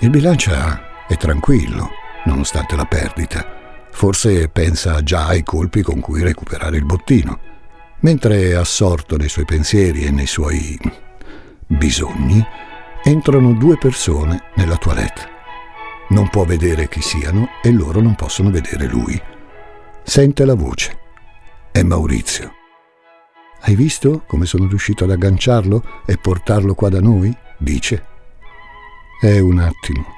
Il 0.00 0.08
bilancia 0.08 0.87
è 1.08 1.16
tranquillo, 1.16 1.90
nonostante 2.26 2.76
la 2.76 2.84
perdita. 2.84 3.88
Forse 3.90 4.48
pensa 4.48 5.02
già 5.02 5.26
ai 5.26 5.42
colpi 5.42 5.82
con 5.82 6.00
cui 6.00 6.22
recuperare 6.22 6.76
il 6.76 6.84
bottino. 6.84 7.40
Mentre 8.00 8.50
è 8.50 8.52
assorto 8.52 9.16
nei 9.16 9.28
suoi 9.28 9.46
pensieri 9.46 10.04
e 10.04 10.10
nei 10.10 10.26
suoi 10.26 10.78
bisogni, 11.66 12.44
entrano 13.02 13.54
due 13.54 13.78
persone 13.78 14.50
nella 14.56 14.76
toilette. 14.76 15.36
Non 16.10 16.28
può 16.28 16.44
vedere 16.44 16.88
chi 16.88 17.00
siano 17.00 17.48
e 17.62 17.72
loro 17.72 18.00
non 18.00 18.14
possono 18.14 18.50
vedere 18.50 18.86
lui. 18.86 19.20
Sente 20.02 20.44
la 20.44 20.54
voce. 20.54 20.98
È 21.72 21.82
Maurizio. 21.82 22.52
Hai 23.62 23.74
visto 23.74 24.22
come 24.26 24.46
sono 24.46 24.68
riuscito 24.68 25.04
ad 25.04 25.10
agganciarlo 25.10 26.02
e 26.06 26.18
portarlo 26.18 26.74
qua 26.74 26.90
da 26.90 27.00
noi? 27.00 27.34
dice. 27.58 28.04
È 29.20 29.38
un 29.38 29.58
attimo. 29.58 30.17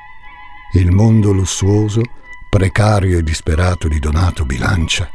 Il 0.72 0.92
mondo 0.92 1.32
lussuoso, 1.32 2.00
precario 2.48 3.18
e 3.18 3.22
disperato 3.24 3.88
di 3.88 3.98
Donato 3.98 4.44
Bilancia 4.44 5.08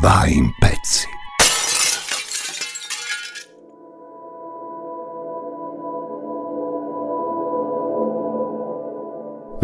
va 0.00 0.26
in 0.26 0.52
pezzi. 0.56 1.08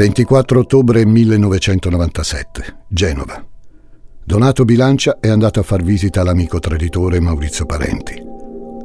24 0.01 0.59
ottobre 0.59 1.05
1997, 1.05 2.85
Genova. 2.89 3.47
Donato 4.25 4.65
Bilancia 4.65 5.19
è 5.21 5.29
andato 5.29 5.61
a 5.61 5.63
far 5.63 5.83
visita 5.83 6.23
all'amico 6.23 6.59
traditore 6.59 7.21
Maurizio 7.21 7.67
Parenti. 7.67 8.21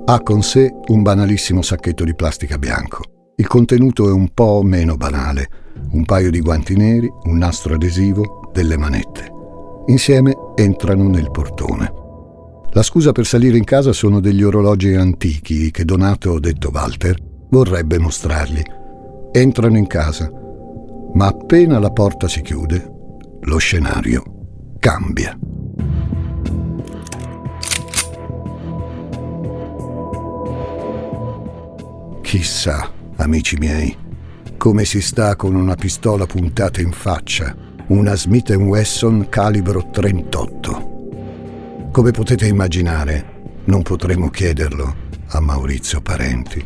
Ha 0.05 0.19
con 0.21 0.43
sé 0.43 0.69
un 0.87 1.01
banalissimo 1.01 1.61
sacchetto 1.61 2.03
di 2.03 2.13
plastica 2.13 2.57
bianco. 2.57 3.14
Il 3.37 3.47
contenuto 3.47 4.07
è 4.07 4.11
un 4.11 4.29
po' 4.33 4.61
meno 4.63 4.95
banale. 4.95 5.49
Un 5.91 6.05
paio 6.05 6.31
di 6.31 6.39
guanti 6.39 6.75
neri, 6.75 7.11
un 7.23 7.37
nastro 7.37 7.75
adesivo, 7.75 8.49
delle 8.53 8.77
manette. 8.77 9.31
Insieme 9.87 10.35
entrano 10.55 11.07
nel 11.07 11.29
portone. 11.31 11.91
La 12.71 12.83
scusa 12.83 13.11
per 13.11 13.25
salire 13.25 13.57
in 13.57 13.63
casa 13.63 13.93
sono 13.93 14.19
degli 14.19 14.43
orologi 14.43 14.93
antichi 14.93 15.71
che 15.71 15.85
Donato, 15.85 16.39
detto 16.39 16.69
Walter, 16.73 17.17
vorrebbe 17.49 17.99
mostrargli. 17.99 18.63
Entrano 19.31 19.77
in 19.77 19.87
casa 19.87 20.43
ma 21.15 21.27
appena 21.27 21.79
la 21.79 21.91
porta 21.91 22.27
si 22.27 22.41
chiude, 22.41 22.91
lo 23.41 23.57
scenario 23.57 24.23
cambia. 24.79 25.37
Chissà, 32.21 32.91
amici 33.17 33.57
miei, 33.57 33.95
come 34.57 34.85
si 34.85 35.01
sta 35.01 35.35
con 35.35 35.55
una 35.55 35.75
pistola 35.75 36.25
puntata 36.25 36.81
in 36.81 36.91
faccia, 36.91 37.55
una 37.87 38.15
Smith 38.15 38.49
Wesson 38.49 39.27
calibro 39.29 39.89
38. 39.91 41.89
Come 41.91 42.11
potete 42.11 42.47
immaginare, 42.47 43.33
non 43.65 43.81
potremo 43.83 44.29
chiederlo 44.29 44.95
a 45.27 45.39
Maurizio 45.39 46.01
Parenti. 46.01 46.65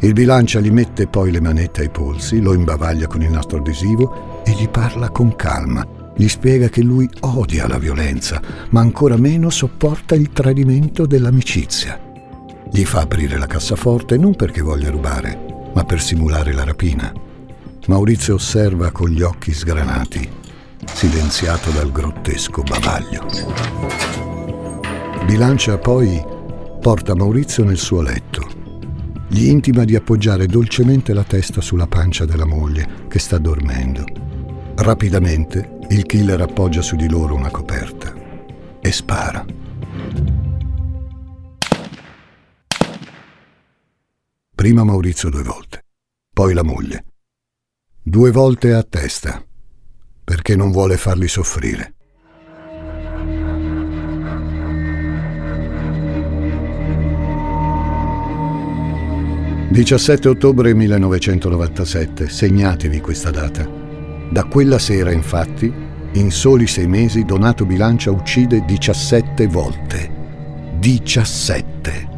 Il 0.00 0.12
bilancia 0.12 0.60
gli 0.60 0.70
mette 0.70 1.06
poi 1.06 1.30
le 1.30 1.40
manette 1.40 1.82
ai 1.82 1.90
polsi, 1.90 2.40
lo 2.40 2.54
imbavaglia 2.54 3.06
con 3.06 3.22
il 3.22 3.30
nastro 3.30 3.58
adesivo 3.58 4.42
e 4.44 4.52
gli 4.52 4.68
parla 4.68 5.10
con 5.10 5.36
calma. 5.36 5.86
Gli 6.16 6.28
spiega 6.28 6.68
che 6.68 6.82
lui 6.82 7.08
odia 7.20 7.66
la 7.66 7.78
violenza, 7.78 8.40
ma 8.70 8.80
ancora 8.80 9.16
meno 9.16 9.48
sopporta 9.48 10.14
il 10.14 10.30
tradimento 10.30 11.06
dell'amicizia. 11.06 12.11
Gli 12.72 12.84
fa 12.84 13.02
aprire 13.02 13.36
la 13.36 13.46
cassaforte 13.46 14.16
non 14.16 14.34
perché 14.34 14.62
voglia 14.62 14.90
rubare, 14.90 15.70
ma 15.74 15.84
per 15.84 16.00
simulare 16.00 16.54
la 16.54 16.64
rapina. 16.64 17.12
Maurizio 17.86 18.34
osserva 18.34 18.90
con 18.90 19.10
gli 19.10 19.20
occhi 19.20 19.52
sgranati, 19.52 20.26
silenziato 20.86 21.70
dal 21.70 21.92
grottesco 21.92 22.62
bavaglio. 22.62 23.26
Bilancia 25.26 25.76
poi 25.76 26.24
porta 26.80 27.14
Maurizio 27.14 27.62
nel 27.62 27.76
suo 27.76 28.00
letto 28.00 28.60
gli 29.32 29.46
intima 29.46 29.84
di 29.84 29.94
appoggiare 29.94 30.46
dolcemente 30.46 31.14
la 31.14 31.24
testa 31.24 31.62
sulla 31.62 31.86
pancia 31.86 32.26
della 32.26 32.44
moglie 32.44 33.06
che 33.08 33.18
sta 33.18 33.38
dormendo. 33.38 34.04
Rapidamente 34.76 35.78
il 35.88 36.04
killer 36.04 36.42
appoggia 36.42 36.82
su 36.82 36.96
di 36.96 37.08
loro 37.08 37.34
una 37.34 37.50
coperta 37.50 38.12
e 38.78 38.92
spara. 38.92 39.61
Prima 44.62 44.84
Maurizio 44.84 45.28
due 45.28 45.42
volte, 45.42 45.86
poi 46.32 46.54
la 46.54 46.62
moglie. 46.62 47.04
Due 48.00 48.30
volte 48.30 48.72
a 48.74 48.84
testa, 48.84 49.44
perché 50.22 50.54
non 50.54 50.70
vuole 50.70 50.96
farli 50.96 51.26
soffrire. 51.26 51.94
17 59.70 60.28
ottobre 60.28 60.74
1997, 60.74 62.28
segnatevi 62.28 63.00
questa 63.00 63.32
data. 63.32 63.68
Da 64.30 64.44
quella 64.44 64.78
sera, 64.78 65.10
infatti, 65.10 65.74
in 66.12 66.30
soli 66.30 66.68
sei 66.68 66.86
mesi 66.86 67.24
Donato 67.24 67.66
Bilancia 67.66 68.12
uccide 68.12 68.64
17 68.64 69.44
volte. 69.48 70.78
17. 70.78 72.10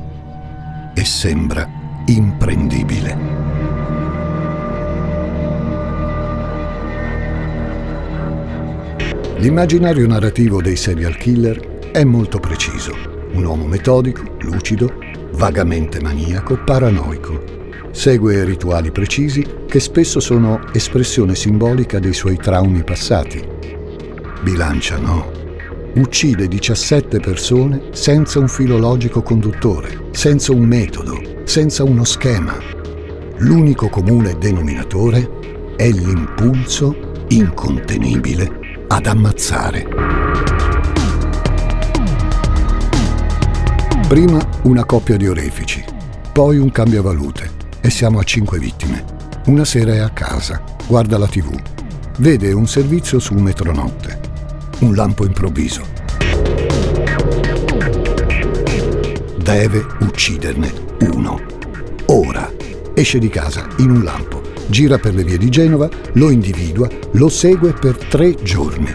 E 0.95 1.05
sembra 1.07 1.81
imprendibile. 2.07 3.17
L'immaginario 9.39 10.07
narrativo 10.07 10.63
dei 10.63 10.77
serial 10.77 11.17
killer 11.17 11.91
è 11.93 12.03
molto 12.05 12.41
preciso. 12.41 12.95
Un 13.33 13.45
uomo 13.45 13.67
metodico, 13.67 14.37
lucido, 14.41 14.95
vagamente 15.33 16.01
maniaco, 16.01 16.57
paranoico. 16.65 17.43
Segue 17.91 18.45
rituali 18.45 18.91
precisi 18.91 19.47
che 19.67 19.81
spesso 19.81 20.19
sono 20.21 20.61
espressione 20.73 21.35
simbolica 21.35 21.99
dei 21.99 22.15
suoi 22.15 22.37
traumi 22.37 22.83
passati. 22.85 23.47
Bilancia 24.43 24.99
no. 24.99 25.44
Uccide 25.97 26.49
17 26.49 27.21
persone 27.21 27.91
senza 27.93 28.41
un 28.41 28.49
filo 28.49 28.79
logico 28.79 29.23
conduttore, 29.23 30.09
senza 30.11 30.51
un 30.51 30.65
metodo, 30.65 31.21
senza 31.45 31.85
uno 31.85 32.03
schema. 32.03 32.57
L'unico 33.39 33.89
comune 33.89 34.37
denominatore 34.37 35.75
è 35.77 35.89
l'impulso 35.89 37.25
incontenibile 37.29 38.85
ad 38.89 39.07
ammazzare. 39.07 39.87
Prima 44.09 44.45
una 44.63 44.85
coppia 44.85 45.17
di 45.17 45.29
orefici, 45.29 45.85
poi 46.33 46.59
un 46.59 46.73
cambiavalute 46.73 47.51
e 47.81 47.89
siamo 47.89 48.19
a 48.19 48.25
cinque 48.25 48.59
vittime. 48.59 49.05
Una 49.47 49.65
sera 49.65 49.93
è 49.93 49.99
a 49.99 50.11
casa, 50.11 50.61
guarda 50.89 51.19
la 51.19 51.29
tv, 51.29 51.57
vede 52.19 52.51
un 52.53 52.67
servizio 52.67 53.21
su 53.21 53.35
metronotte, 53.35 54.33
un 54.81 54.95
lampo 54.95 55.25
improvviso. 55.25 55.83
Deve 59.37 59.87
ucciderne 60.01 60.73
uno. 61.13 61.41
Ora. 62.07 62.63
Esce 62.97 63.19
di 63.19 63.29
casa 63.29 63.67
in 63.79 63.91
un 63.91 64.05
lampo, 64.05 64.41
gira 64.69 64.99
per 64.99 65.15
le 65.15 65.25
vie 65.25 65.37
di 65.37 65.49
Genova, 65.49 65.89
lo 66.13 66.31
individua, 66.31 66.89
lo 67.15 67.29
segue 67.29 67.73
per 67.73 67.97
tre 67.97 68.37
giorni. 68.41 68.95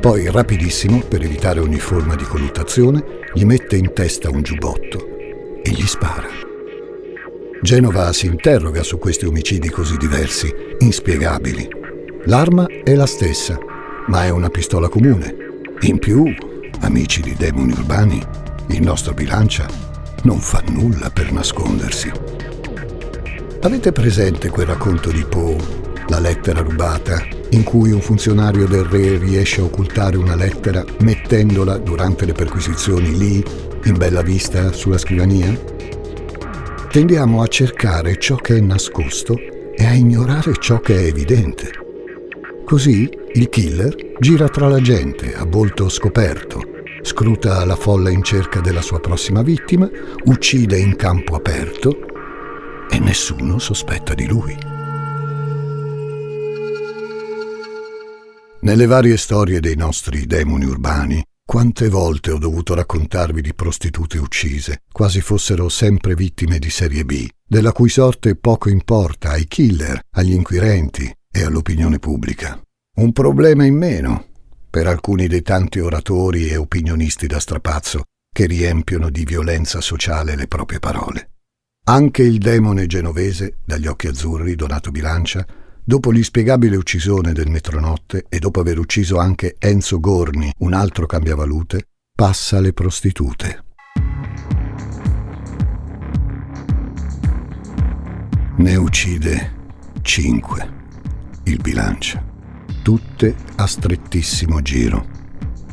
Poi, 0.00 0.30
rapidissimo, 0.30 1.00
per 1.00 1.20
evitare 1.20 1.60
ogni 1.60 1.78
forma 1.78 2.14
di 2.14 2.24
colluttazione, 2.24 3.04
gli 3.34 3.44
mette 3.44 3.76
in 3.76 3.92
testa 3.92 4.30
un 4.30 4.40
giubbotto 4.40 5.06
e 5.62 5.70
gli 5.70 5.86
spara. 5.86 6.28
Genova 7.60 8.10
si 8.14 8.24
interroga 8.24 8.82
su 8.82 8.98
questi 8.98 9.26
omicidi 9.26 9.68
così 9.68 9.98
diversi, 9.98 10.50
inspiegabili. 10.78 11.68
L'arma 12.24 12.66
è 12.66 12.94
la 12.94 13.06
stessa, 13.06 13.58
ma 14.06 14.24
è 14.24 14.30
una 14.30 14.48
pistola 14.48 14.88
comune. 14.88 15.34
In 15.80 15.98
più, 15.98 16.24
amici 16.80 17.20
di 17.20 17.34
demoni 17.36 17.72
urbani, 17.72 18.22
il 18.68 18.82
nostro 18.82 19.14
bilancia 19.14 19.66
non 20.22 20.38
fa 20.38 20.62
nulla 20.68 21.10
per 21.10 21.32
nascondersi. 21.32 22.10
Avete 23.62 23.92
presente 23.92 24.48
quel 24.48 24.66
racconto 24.66 25.10
di 25.10 25.24
Poe, 25.28 25.84
La 26.08 26.20
lettera 26.20 26.60
rubata, 26.60 27.20
in 27.50 27.64
cui 27.64 27.90
un 27.90 28.00
funzionario 28.00 28.66
del 28.66 28.84
re 28.84 29.18
riesce 29.18 29.60
a 29.60 29.64
occultare 29.64 30.16
una 30.16 30.36
lettera 30.36 30.84
mettendola 31.00 31.78
durante 31.78 32.24
le 32.26 32.32
perquisizioni 32.32 33.16
lì, 33.16 33.44
in 33.84 33.96
bella 33.96 34.22
vista, 34.22 34.72
sulla 34.72 34.98
scrivania? 34.98 35.52
Tendiamo 36.90 37.42
a 37.42 37.46
cercare 37.48 38.18
ciò 38.18 38.36
che 38.36 38.56
è 38.56 38.60
nascosto 38.60 39.36
e 39.74 39.84
a 39.84 39.92
ignorare 39.92 40.54
ciò 40.58 40.80
che 40.80 40.96
è 40.96 41.06
evidente. 41.06 41.85
Così 42.66 43.08
il 43.34 43.48
killer 43.48 43.94
gira 44.18 44.48
tra 44.48 44.66
la 44.66 44.80
gente 44.80 45.36
a 45.36 45.44
volto 45.44 45.88
scoperto, 45.88 46.60
scruta 47.00 47.64
la 47.64 47.76
folla 47.76 48.10
in 48.10 48.24
cerca 48.24 48.58
della 48.58 48.82
sua 48.82 48.98
prossima 48.98 49.42
vittima, 49.42 49.88
uccide 50.24 50.76
in 50.76 50.96
campo 50.96 51.36
aperto 51.36 51.96
e 52.90 52.98
nessuno 52.98 53.60
sospetta 53.60 54.14
di 54.14 54.26
lui. 54.26 54.58
Nelle 58.62 58.86
varie 58.86 59.16
storie 59.16 59.60
dei 59.60 59.76
nostri 59.76 60.26
demoni 60.26 60.64
urbani, 60.64 61.24
quante 61.44 61.88
volte 61.88 62.32
ho 62.32 62.38
dovuto 62.38 62.74
raccontarvi 62.74 63.42
di 63.42 63.54
prostitute 63.54 64.18
uccise, 64.18 64.82
quasi 64.90 65.20
fossero 65.20 65.68
sempre 65.68 66.16
vittime 66.16 66.58
di 66.58 66.70
serie 66.70 67.04
B, 67.04 67.28
della 67.46 67.70
cui 67.70 67.90
sorte 67.90 68.34
poco 68.34 68.68
importa 68.70 69.30
ai 69.30 69.46
killer, 69.46 70.00
agli 70.10 70.32
inquirenti 70.32 71.08
e 71.36 71.44
all'opinione 71.44 71.98
pubblica. 71.98 72.58
Un 72.96 73.12
problema 73.12 73.66
in 73.66 73.76
meno 73.76 74.24
per 74.70 74.86
alcuni 74.86 75.26
dei 75.26 75.42
tanti 75.42 75.80
oratori 75.80 76.48
e 76.48 76.56
opinionisti 76.56 77.26
da 77.26 77.38
strapazzo 77.38 78.04
che 78.32 78.46
riempiono 78.46 79.10
di 79.10 79.24
violenza 79.24 79.82
sociale 79.82 80.34
le 80.34 80.46
proprie 80.46 80.78
parole. 80.78 81.32
Anche 81.88 82.22
il 82.22 82.38
demone 82.38 82.86
genovese, 82.86 83.56
dagli 83.64 83.86
occhi 83.86 84.06
azzurri, 84.06 84.54
Donato 84.54 84.90
Bilancia, 84.90 85.46
dopo 85.84 86.10
l'inspiegabile 86.10 86.76
uccisione 86.76 87.32
del 87.32 87.50
metronotte 87.50 88.24
e 88.30 88.38
dopo 88.38 88.60
aver 88.60 88.78
ucciso 88.78 89.18
anche 89.18 89.56
Enzo 89.58 90.00
Gorni, 90.00 90.50
un 90.60 90.72
altro 90.72 91.04
cambiavalute, 91.04 91.88
passa 92.14 92.56
alle 92.56 92.72
prostitute. 92.72 93.64
Ne 98.56 98.76
uccide 98.76 99.52
cinque, 100.00 100.75
il 101.48 101.60
Bilancia, 101.60 102.24
tutte 102.82 103.36
a 103.56 103.66
strettissimo 103.66 104.60
giro. 104.62 105.06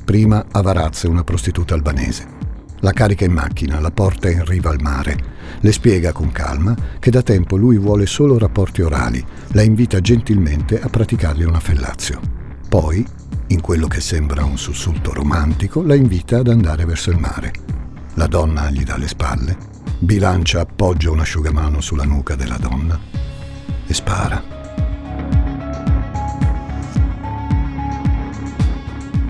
Prima 0.06 0.46
a 0.52 0.62
Varazze, 0.62 1.08
una 1.08 1.24
prostituta 1.24 1.74
albanese. 1.74 2.42
La 2.82 2.92
carica 2.92 3.26
in 3.26 3.32
macchina, 3.32 3.80
la 3.80 3.90
porta 3.90 4.30
in 4.30 4.46
riva 4.46 4.70
al 4.70 4.82
mare. 4.82 5.18
Le 5.62 5.72
spiega 5.72 6.12
con 6.12 6.32
calma 6.32 6.76
che 7.00 7.10
da 7.10 7.24
tempo 7.24 7.56
lui 7.56 7.78
vuole 7.78 8.06
solo 8.06 8.38
rapporti 8.38 8.82
orali. 8.82 9.26
La 9.54 9.64
invita 9.64 10.00
gentilmente 10.00 10.80
a 10.80 10.90
praticargli 10.90 11.44
una 11.44 11.60
fellazio. 11.60 12.20
Poi, 12.70 13.04
in 13.48 13.62
quello 13.62 13.88
che 13.88 14.02
sembra 14.02 14.44
un 14.44 14.58
sussulto 14.60 15.12
romantico, 15.12 15.82
la 15.82 15.96
invita 15.96 16.38
ad 16.38 16.50
andare 16.50 16.86
verso 16.86 17.10
il 17.10 17.18
mare. 17.18 17.52
La 18.16 18.28
donna 18.28 18.70
gli 18.70 18.84
dà 18.84 18.98
le 18.98 19.08
spalle, 19.08 19.58
bilancia 19.98 20.62
appoggia 20.62 21.10
un 21.10 21.22
asciugamano 21.22 21.82
sulla 21.82 22.04
nuca 22.04 22.36
della 22.36 22.58
donna 22.58 23.00
e 23.88 23.94
spara. 23.94 24.63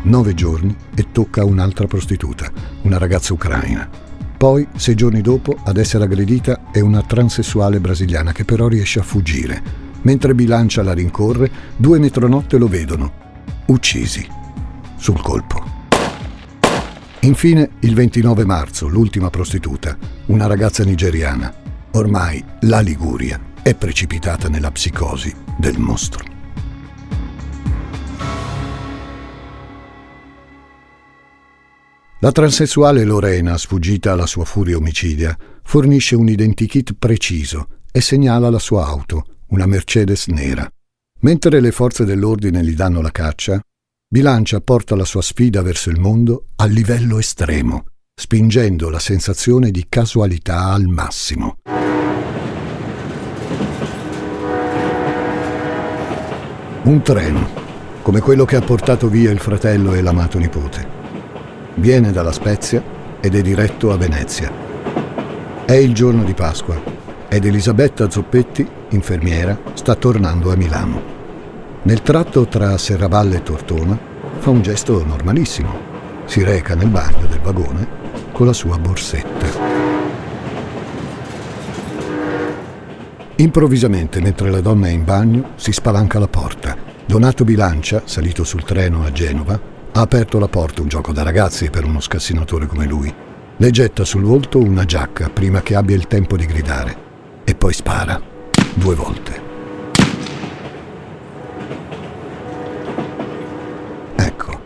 Nove 0.03 0.33
giorni 0.33 0.75
e 0.95 1.11
tocca 1.11 1.43
un'altra 1.43 1.87
prostituta, 1.87 2.51
una 2.83 2.97
ragazza 2.97 3.33
ucraina. 3.33 3.89
Poi, 4.37 4.67
sei 4.75 4.95
giorni 4.95 5.21
dopo, 5.21 5.55
ad 5.63 5.77
essere 5.77 6.03
aggredita 6.03 6.71
è 6.71 6.79
una 6.79 7.01
transessuale 7.01 7.79
brasiliana 7.79 8.31
che 8.31 8.43
però 8.45 8.67
riesce 8.67 8.99
a 8.99 9.03
fuggire. 9.03 9.81
Mentre 10.01 10.35
bilancia 10.35 10.83
la 10.83 10.93
rincorre, 10.93 11.49
due 11.77 11.97
metronotte 11.97 12.57
lo 12.57 12.67
vedono, 12.67 13.11
uccisi, 13.67 14.27
sul 14.97 15.21
colpo. 15.21 15.63
Infine, 17.21 17.69
il 17.79 17.95
29 17.95 18.43
marzo, 18.43 18.87
l'ultima 18.87 19.29
prostituta, 19.29 19.97
una 20.25 20.45
ragazza 20.45 20.83
nigeriana. 20.83 21.53
Ormai 21.91 22.43
la 22.61 22.81
Liguria 22.81 23.39
è 23.61 23.73
precipitata 23.75 24.49
nella 24.49 24.71
psicosi 24.71 25.33
del 25.57 25.77
mostro. 25.77 26.32
La 32.23 32.31
transessuale 32.31 33.03
Lorena, 33.03 33.57
sfuggita 33.57 34.13
alla 34.13 34.25
sua 34.25 34.45
furia 34.45 34.77
omicidia, 34.77 35.37
fornisce 35.61 36.15
un 36.15 36.29
identikit 36.29 36.93
preciso 36.97 37.67
e 37.91 37.99
segnala 37.99 38.49
la 38.49 38.59
sua 38.59 38.85
auto, 38.85 39.25
una 39.47 39.65
Mercedes 39.65 40.27
nera. 40.27 40.65
Mentre 41.19 41.59
le 41.59 41.73
forze 41.73 42.05
dell'ordine 42.05 42.63
gli 42.63 42.75
danno 42.75 43.01
la 43.01 43.11
caccia, 43.11 43.59
Bilancia 44.07 44.61
porta 44.61 44.95
la 44.95 45.03
sua 45.03 45.21
sfida 45.21 45.61
verso 45.61 45.89
il 45.89 45.99
mondo 45.99 46.45
a 46.55 46.65
livello 46.65 47.19
estremo, 47.19 47.87
spingendo 48.15 48.89
la 48.89 48.99
sensazione 48.99 49.69
di 49.69 49.87
casualità 49.89 50.67
al 50.67 50.87
massimo. 50.87 51.57
Un 56.83 57.01
treno, 57.01 57.49
come 58.01 58.21
quello 58.21 58.45
che 58.45 58.55
ha 58.55 58.61
portato 58.61 59.09
via 59.09 59.29
il 59.29 59.39
fratello 59.39 59.93
e 59.93 60.01
l'amato 60.01 60.37
nipote. 60.37 60.92
Viene 61.75 62.11
dalla 62.11 62.31
Spezia 62.31 62.83
ed 63.19 63.35
è 63.35 63.41
diretto 63.41 63.91
a 63.91 63.97
Venezia. 63.97 64.51
È 65.65 65.73
il 65.73 65.93
giorno 65.93 66.23
di 66.23 66.33
Pasqua 66.33 66.79
ed 67.27 67.45
Elisabetta 67.45 68.09
Zoppetti, 68.11 68.67
infermiera, 68.89 69.57
sta 69.73 69.95
tornando 69.95 70.51
a 70.51 70.55
Milano. 70.55 71.01
Nel 71.81 72.03
tratto 72.03 72.45
tra 72.45 72.77
Serravalle 72.77 73.37
e 73.37 73.43
Tortona 73.43 73.97
fa 74.37 74.51
un 74.51 74.61
gesto 74.61 75.03
normalissimo. 75.03 75.91
Si 76.25 76.43
reca 76.43 76.75
nel 76.75 76.89
bagno 76.89 77.25
del 77.25 77.39
vagone 77.39 77.87
con 78.31 78.45
la 78.45 78.53
sua 78.53 78.77
borsetta. 78.77 79.71
Improvvisamente, 83.37 84.21
mentre 84.21 84.51
la 84.51 84.61
donna 84.61 84.87
è 84.87 84.91
in 84.91 85.03
bagno, 85.03 85.53
si 85.55 85.71
spalanca 85.71 86.19
la 86.19 86.27
porta. 86.27 86.77
Donato 87.05 87.43
Bilancia, 87.43 88.03
salito 88.05 88.43
sul 88.43 88.63
treno 88.63 89.03
a 89.03 89.11
Genova, 89.11 89.72
ha 89.95 90.01
aperto 90.01 90.39
la 90.39 90.47
porta, 90.47 90.81
un 90.81 90.87
gioco 90.87 91.11
da 91.11 91.21
ragazzi 91.21 91.69
per 91.69 91.85
uno 91.85 91.99
scassinatore 91.99 92.65
come 92.65 92.85
lui. 92.85 93.13
Le 93.55 93.71
getta 93.71 94.03
sul 94.03 94.23
volto 94.23 94.57
una 94.57 94.85
giacca 94.85 95.29
prima 95.29 95.61
che 95.61 95.75
abbia 95.75 95.95
il 95.95 96.07
tempo 96.07 96.35
di 96.35 96.45
gridare 96.47 96.97
e 97.43 97.53
poi 97.53 97.73
spara 97.73 98.19
due 98.73 98.95
volte. 98.95 99.41
Ecco. 104.15 104.61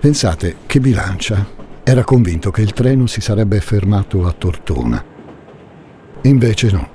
Pensate 0.00 0.56
che 0.64 0.80
Bilancia 0.80 1.46
era 1.82 2.04
convinto 2.04 2.50
che 2.50 2.62
il 2.62 2.72
treno 2.72 3.06
si 3.06 3.20
sarebbe 3.20 3.60
fermato 3.60 4.26
a 4.26 4.32
Tortona. 4.32 5.04
Invece 6.22 6.70
no. 6.70 6.88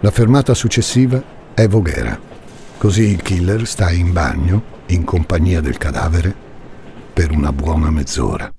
La 0.00 0.10
fermata 0.10 0.52
successiva 0.52 1.22
è 1.54 1.66
Voghera. 1.66 2.20
Così 2.76 3.04
il 3.04 3.22
killer 3.22 3.66
sta 3.66 3.90
in 3.90 4.12
bagno 4.12 4.76
in 4.88 5.04
compagnia 5.04 5.60
del 5.60 5.76
cadavere 5.76 6.34
per 7.12 7.30
una 7.30 7.52
buona 7.52 7.90
mezz'ora. 7.90 8.52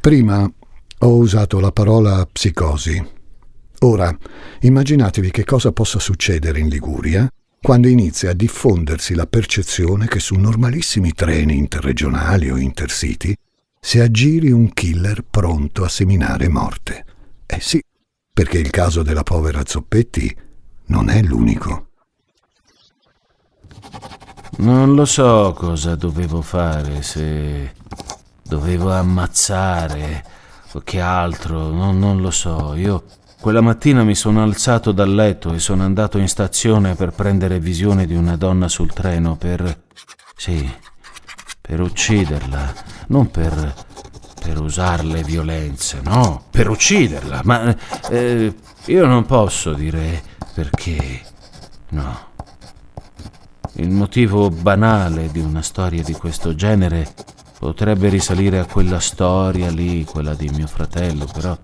Prima 0.00 0.52
ho 0.98 1.16
usato 1.16 1.60
la 1.60 1.70
parola 1.70 2.26
psicosi. 2.26 3.00
Ora, 3.80 4.16
immaginatevi 4.60 5.30
che 5.30 5.44
cosa 5.44 5.72
possa 5.72 5.98
succedere 5.98 6.58
in 6.58 6.68
Liguria 6.68 7.32
quando 7.62 7.86
inizia 7.86 8.30
a 8.30 8.34
diffondersi 8.34 9.14
la 9.14 9.26
percezione 9.26 10.08
che 10.08 10.18
su 10.18 10.34
normalissimi 10.34 11.12
treni 11.12 11.56
interregionali 11.56 12.50
o 12.50 12.56
intercity 12.56 13.32
si 13.80 14.00
aggiri 14.00 14.50
un 14.50 14.72
killer 14.72 15.22
pronto 15.22 15.84
a 15.84 15.88
seminare 15.88 16.48
morte. 16.48 17.04
Eh 17.46 17.60
sì, 17.60 17.80
perché 18.32 18.58
il 18.58 18.70
caso 18.70 19.04
della 19.04 19.22
povera 19.22 19.62
Zoppetti 19.64 20.36
non 20.86 21.08
è 21.08 21.22
l'unico. 21.22 21.90
Non 24.58 24.96
lo 24.96 25.04
so 25.04 25.54
cosa 25.56 25.94
dovevo 25.94 26.42
fare, 26.42 27.02
se 27.02 27.74
dovevo 28.42 28.92
ammazzare 28.92 30.24
o 30.72 30.80
che 30.80 31.00
altro, 31.00 31.70
non, 31.70 31.96
non 31.96 32.20
lo 32.20 32.32
so. 32.32 32.74
Io 32.74 33.04
quella 33.42 33.60
mattina 33.60 34.04
mi 34.04 34.14
sono 34.14 34.40
alzato 34.40 34.92
dal 34.92 35.12
letto 35.12 35.52
e 35.52 35.58
sono 35.58 35.82
andato 35.82 36.16
in 36.16 36.28
stazione 36.28 36.94
per 36.94 37.10
prendere 37.10 37.58
visione 37.58 38.06
di 38.06 38.14
una 38.14 38.36
donna 38.36 38.68
sul 38.68 38.92
treno 38.92 39.34
per... 39.34 39.82
sì, 40.36 40.72
per 41.60 41.80
ucciderla, 41.80 42.72
non 43.08 43.32
per... 43.32 43.74
per 44.40 44.60
usarle 44.60 45.24
violenze, 45.24 46.00
no, 46.04 46.44
per 46.52 46.70
ucciderla, 46.70 47.40
ma 47.42 47.76
eh, 48.10 48.54
io 48.84 49.06
non 49.06 49.26
posso 49.26 49.72
dire 49.72 50.22
perché, 50.54 51.20
no. 51.88 52.30
Il 53.72 53.90
motivo 53.90 54.50
banale 54.50 55.32
di 55.32 55.40
una 55.40 55.62
storia 55.62 56.04
di 56.04 56.12
questo 56.12 56.54
genere 56.54 57.12
potrebbe 57.58 58.08
risalire 58.08 58.60
a 58.60 58.66
quella 58.66 59.00
storia 59.00 59.68
lì, 59.68 60.04
quella 60.04 60.34
di 60.34 60.48
mio 60.50 60.68
fratello, 60.68 61.24
però 61.24 61.58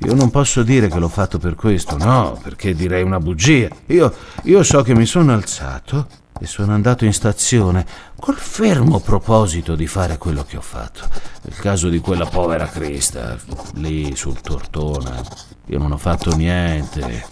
io 0.00 0.14
non 0.14 0.30
posso 0.30 0.62
dire 0.62 0.88
che 0.88 0.98
l'ho 0.98 1.08
fatto 1.08 1.38
per 1.38 1.54
questo, 1.54 1.96
no, 1.96 2.38
perché 2.42 2.74
direi 2.74 3.02
una 3.02 3.18
bugia. 3.18 3.68
Io, 3.86 4.14
io 4.44 4.62
so 4.62 4.82
che 4.82 4.94
mi 4.94 5.06
sono 5.06 5.32
alzato 5.32 6.06
e 6.40 6.46
sono 6.46 6.72
andato 6.72 7.04
in 7.04 7.12
stazione 7.12 7.84
col 8.18 8.36
fermo 8.36 9.00
proposito 9.00 9.74
di 9.74 9.86
fare 9.86 10.16
quello 10.18 10.44
che 10.44 10.56
ho 10.56 10.62
fatto. 10.62 11.00
Nel 11.42 11.56
caso 11.56 11.88
di 11.88 11.98
quella 11.98 12.26
povera 12.26 12.68
Crista, 12.68 13.36
lì 13.74 14.14
sul 14.14 14.40
Tortona, 14.40 15.20
io 15.66 15.78
non 15.78 15.92
ho 15.92 15.98
fatto 15.98 16.34
niente. 16.36 17.24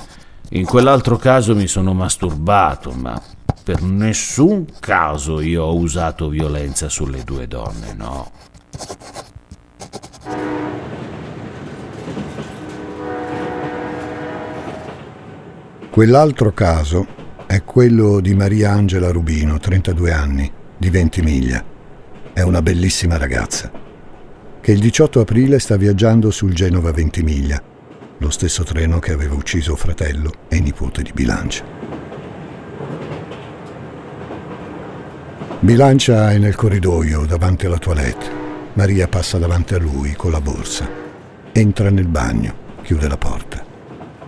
In 0.51 0.65
quell'altro 0.65 1.17
caso 1.17 1.55
mi 1.55 1.69
sono 1.69 1.93
masturbato, 1.93 2.91
ma 2.93 3.21
per 3.63 3.83
nessun 3.83 4.67
caso 4.81 5.41
io 5.41 5.65
ho 5.65 5.77
usato 5.77 6.29
violenza 6.29 6.89
sulle 6.89 7.23
due 7.25 7.47
donne, 7.47 7.95
no. 7.95 8.31
Quell'altro 15.97 16.53
caso 16.53 17.07
è 17.47 17.65
quello 17.65 18.21
di 18.21 18.35
Maria 18.35 18.71
Angela 18.71 19.11
Rubino, 19.11 19.59
32 19.59 20.13
anni, 20.13 20.53
di 20.77 20.91
Ventimiglia. 20.91 21.65
È 22.35 22.43
una 22.43 22.61
bellissima 22.61 23.17
ragazza, 23.17 23.71
che 24.61 24.73
il 24.73 24.79
18 24.79 25.21
aprile 25.21 25.59
sta 25.59 25.79
viaggiando 25.79 26.31
sul 26.31 26.53
Genova 26.53 26.93
Ventimiglia, 26.93 27.63
lo 28.19 28.29
stesso 28.29 28.63
treno 28.63 28.99
che 28.99 29.13
aveva 29.13 29.37
ucciso 29.37 29.75
fratello 29.75 30.31
e 30.49 30.61
nipote 30.61 31.01
di 31.01 31.13
Bilancia. 31.15 31.65
Bilancia 35.61 36.31
è 36.31 36.37
nel 36.37 36.57
corridoio 36.57 37.25
davanti 37.25 37.65
alla 37.65 37.79
toilette. 37.79 38.27
Maria 38.75 39.09
passa 39.09 39.39
davanti 39.39 39.73
a 39.73 39.79
lui 39.79 40.13
con 40.13 40.31
la 40.31 40.43
borsa. 40.43 40.87
Entra 41.53 41.89
nel 41.89 42.07
bagno, 42.07 42.55
chiude 42.83 43.09
la 43.09 43.17
porta. 43.17 43.65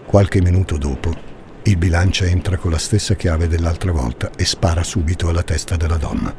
Qualche 0.07 0.41
minuto 0.41 0.79
dopo 0.79 1.28
il 1.69 1.77
bilancia 1.77 2.25
entra 2.25 2.57
con 2.57 2.71
la 2.71 2.79
stessa 2.79 3.15
chiave 3.15 3.47
dell'altra 3.47 3.93
volta 3.93 4.31
e 4.35 4.47
spara 4.47 4.83
subito 4.83 5.29
alla 5.29 5.43
testa 5.43 5.77
della 5.77 5.99
donna. 5.99 6.35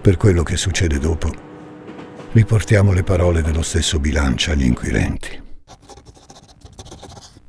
Per 0.00 0.16
quello 0.16 0.42
che 0.42 0.56
succede 0.56 0.98
dopo, 0.98 1.30
riportiamo 2.32 2.94
le 2.94 3.02
parole 3.02 3.42
dello 3.42 3.60
stesso 3.60 4.00
bilancia 4.00 4.52
agli 4.52 4.64
inquirenti. 4.64 5.42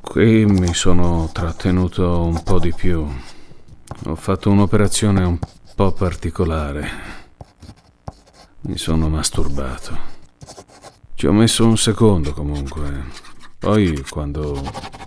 Qui 0.02 0.46
mi 0.46 0.74
sono 0.74 1.30
trattenuto 1.32 2.22
un 2.26 2.44
po' 2.44 2.60
di 2.60 2.74
più. 2.74 3.08
Ho 4.08 4.16
fatto 4.16 4.50
un'operazione 4.50 5.24
un 5.24 5.40
po' 5.74 5.94
particolare. 5.94 6.90
Mi 8.64 8.78
sono 8.78 9.08
masturbato. 9.08 9.98
Ci 11.16 11.28
ho 11.28 11.32
messo 11.32 11.66
un 11.66 11.78
secondo 11.78 12.34
comunque. 12.34 13.06
Poi 13.58 14.04
quando 14.10 15.00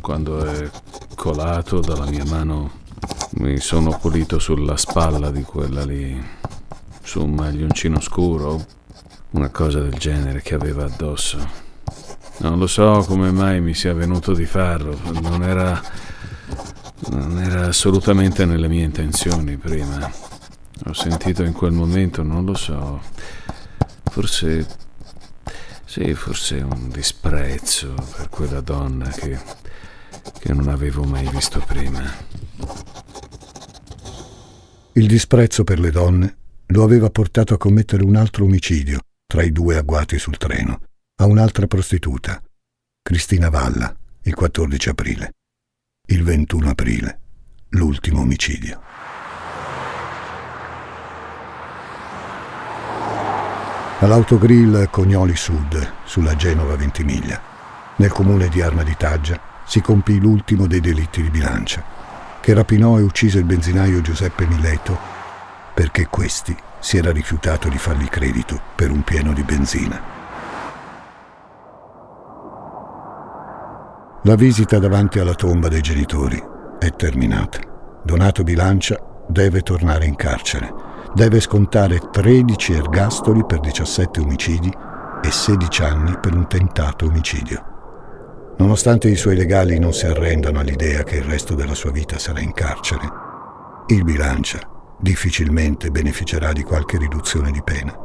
quando 0.00 0.44
è 0.44 0.70
colato 1.14 1.80
dalla 1.80 2.08
mia 2.08 2.24
mano, 2.24 2.78
mi 3.32 3.58
sono 3.58 3.96
pulito 3.98 4.38
sulla 4.38 4.76
spalla 4.76 5.30
di 5.30 5.42
quella 5.42 5.84
lì, 5.84 6.20
su 7.02 7.22
un 7.22 7.34
maglioncino 7.34 8.00
scuro, 8.00 8.64
una 9.30 9.50
cosa 9.50 9.80
del 9.80 9.94
genere 9.94 10.42
che 10.42 10.54
aveva 10.54 10.84
addosso. 10.84 11.38
Non 12.38 12.58
lo 12.58 12.66
so 12.66 13.04
come 13.06 13.30
mai 13.30 13.60
mi 13.60 13.74
sia 13.74 13.92
venuto 13.92 14.32
di 14.32 14.46
farlo, 14.46 14.98
non 15.20 15.42
era, 15.42 15.80
non 17.10 17.38
era 17.38 17.66
assolutamente 17.66 18.44
nelle 18.44 18.68
mie 18.68 18.84
intenzioni 18.84 19.56
prima. 19.56 20.10
Ho 20.86 20.92
sentito 20.94 21.42
in 21.42 21.52
quel 21.52 21.72
momento, 21.72 22.22
non 22.22 22.46
lo 22.46 22.54
so, 22.54 23.00
forse, 24.04 24.66
sì, 25.84 26.14
forse 26.14 26.56
un 26.62 26.88
disprezzo 26.88 27.94
per 28.16 28.30
quella 28.30 28.62
donna 28.62 29.08
che 29.08 29.38
che 30.38 30.52
non 30.52 30.68
avevo 30.68 31.04
mai 31.04 31.28
visto 31.28 31.62
prima. 31.66 32.02
Il 34.92 35.06
disprezzo 35.06 35.64
per 35.64 35.78
le 35.78 35.90
donne 35.90 36.36
lo 36.66 36.84
aveva 36.84 37.10
portato 37.10 37.54
a 37.54 37.58
commettere 37.58 38.04
un 38.04 38.16
altro 38.16 38.44
omicidio 38.44 39.00
tra 39.26 39.42
i 39.42 39.52
due 39.52 39.76
agguati 39.76 40.18
sul 40.18 40.36
treno, 40.36 40.80
a 41.20 41.26
un'altra 41.26 41.66
prostituta, 41.66 42.42
Cristina 43.02 43.48
Valla, 43.48 43.94
il 44.22 44.34
14 44.34 44.88
aprile. 44.88 45.32
Il 46.08 46.22
21 46.22 46.70
aprile, 46.70 47.20
l'ultimo 47.70 48.20
omicidio. 48.20 48.80
All'autogrill 54.00 54.88
Cognoli 54.90 55.36
Sud, 55.36 55.92
sulla 56.04 56.34
Genova 56.34 56.74
Ventimiglia, 56.74 57.40
nel 57.96 58.10
comune 58.10 58.48
di 58.48 58.60
Arna 58.62 58.82
di 58.82 58.96
Taggia, 58.96 59.49
si 59.70 59.80
compì 59.80 60.18
l'ultimo 60.18 60.66
dei 60.66 60.80
delitti 60.80 61.22
di 61.22 61.30
bilancia, 61.30 61.80
che 62.40 62.54
rapinò 62.54 62.98
e 62.98 63.02
uccise 63.02 63.38
il 63.38 63.44
benzinaio 63.44 64.00
Giuseppe 64.00 64.44
Mileto 64.44 64.98
perché 65.72 66.08
questi 66.08 66.56
si 66.80 66.96
era 66.96 67.12
rifiutato 67.12 67.68
di 67.68 67.78
fargli 67.78 68.08
credito 68.08 68.60
per 68.74 68.90
un 68.90 69.04
pieno 69.04 69.32
di 69.32 69.44
benzina. 69.44 70.02
La 74.24 74.34
visita 74.34 74.80
davanti 74.80 75.20
alla 75.20 75.36
tomba 75.36 75.68
dei 75.68 75.82
genitori 75.82 76.42
è 76.80 76.90
terminata. 76.96 77.60
Donato 78.02 78.42
Bilancia 78.42 78.98
deve 79.28 79.60
tornare 79.60 80.04
in 80.04 80.16
carcere. 80.16 80.74
Deve 81.14 81.38
scontare 81.38 82.00
13 82.10 82.72
ergastoli 82.72 83.44
per 83.46 83.60
17 83.60 84.18
omicidi 84.18 84.72
e 85.22 85.30
16 85.30 85.82
anni 85.84 86.18
per 86.18 86.34
un 86.34 86.48
tentato 86.48 87.04
omicidio. 87.04 87.69
Nonostante 88.60 89.08
i 89.08 89.16
suoi 89.16 89.36
legali 89.36 89.78
non 89.78 89.94
si 89.94 90.04
arrendano 90.04 90.60
all'idea 90.60 91.02
che 91.02 91.16
il 91.16 91.24
resto 91.24 91.54
della 91.54 91.74
sua 91.74 91.90
vita 91.90 92.18
sarà 92.18 92.40
in 92.40 92.52
carcere, 92.52 93.08
il 93.86 94.04
bilancia 94.04 94.60
difficilmente 95.00 95.90
beneficerà 95.90 96.52
di 96.52 96.62
qualche 96.62 96.98
riduzione 96.98 97.50
di 97.52 97.62
pena. 97.62 97.96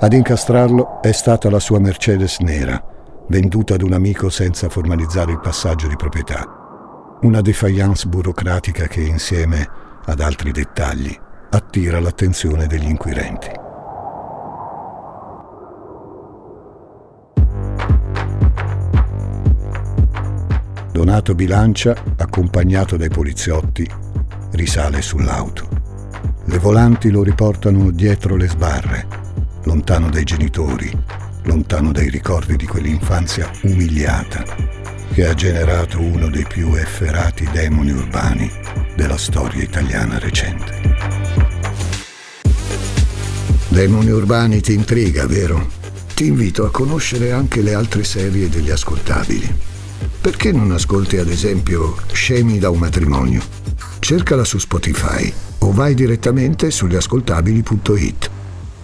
Ad 0.00 0.12
incastrarlo 0.12 1.00
è 1.00 1.12
stata 1.12 1.48
la 1.48 1.60
sua 1.60 1.78
Mercedes 1.78 2.40
nera, 2.40 2.84
venduta 3.28 3.74
ad 3.74 3.82
un 3.82 3.92
amico 3.92 4.30
senza 4.30 4.68
formalizzare 4.68 5.30
il 5.30 5.38
passaggio 5.38 5.86
di 5.86 5.94
proprietà. 5.94 7.18
Una 7.20 7.40
defiance 7.40 8.08
burocratica 8.08 8.88
che 8.88 9.02
insieme 9.02 9.64
ad 10.06 10.18
altri 10.18 10.50
dettagli 10.50 11.16
attira 11.50 12.00
l'attenzione 12.00 12.66
degli 12.66 12.88
inquirenti. 12.88 13.61
Donato 20.92 21.34
Bilancia, 21.34 21.96
accompagnato 22.18 22.98
dai 22.98 23.08
poliziotti, 23.08 23.88
risale 24.50 25.00
sull'auto. 25.00 25.66
Le 26.44 26.58
volanti 26.58 27.10
lo 27.10 27.22
riportano 27.22 27.90
dietro 27.90 28.36
le 28.36 28.46
sbarre, 28.46 29.06
lontano 29.64 30.10
dai 30.10 30.24
genitori, 30.24 30.90
lontano 31.44 31.92
dai 31.92 32.10
ricordi 32.10 32.56
di 32.56 32.66
quell'infanzia 32.66 33.50
umiliata 33.62 34.44
che 35.12 35.26
ha 35.26 35.34
generato 35.34 35.98
uno 35.98 36.28
dei 36.28 36.46
più 36.46 36.74
efferati 36.74 37.48
demoni 37.50 37.90
urbani 37.90 38.50
della 38.94 39.16
storia 39.16 39.62
italiana 39.62 40.18
recente. 40.18 40.80
Demoni 43.68 44.10
urbani 44.10 44.60
ti 44.60 44.74
intriga, 44.74 45.26
vero? 45.26 45.70
Ti 46.14 46.26
invito 46.26 46.66
a 46.66 46.70
conoscere 46.70 47.32
anche 47.32 47.62
le 47.62 47.72
altre 47.72 48.04
serie 48.04 48.50
degli 48.50 48.70
ascoltabili. 48.70 49.71
Perché 50.22 50.52
non 50.52 50.70
ascolti 50.70 51.16
ad 51.16 51.28
esempio 51.28 51.96
Scemi 52.12 52.60
da 52.60 52.70
un 52.70 52.78
matrimonio? 52.78 53.42
Cercala 53.98 54.44
su 54.44 54.56
Spotify 54.58 55.32
o 55.58 55.72
vai 55.72 55.94
direttamente 55.94 56.70
sugli 56.70 56.94
ascoltabili.it. 56.94 58.30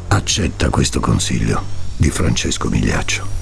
Accetta 0.08 0.68
questo 0.68 0.98
consiglio 0.98 1.62
di 1.96 2.10
Francesco 2.10 2.68
Migliaccio. 2.68 3.37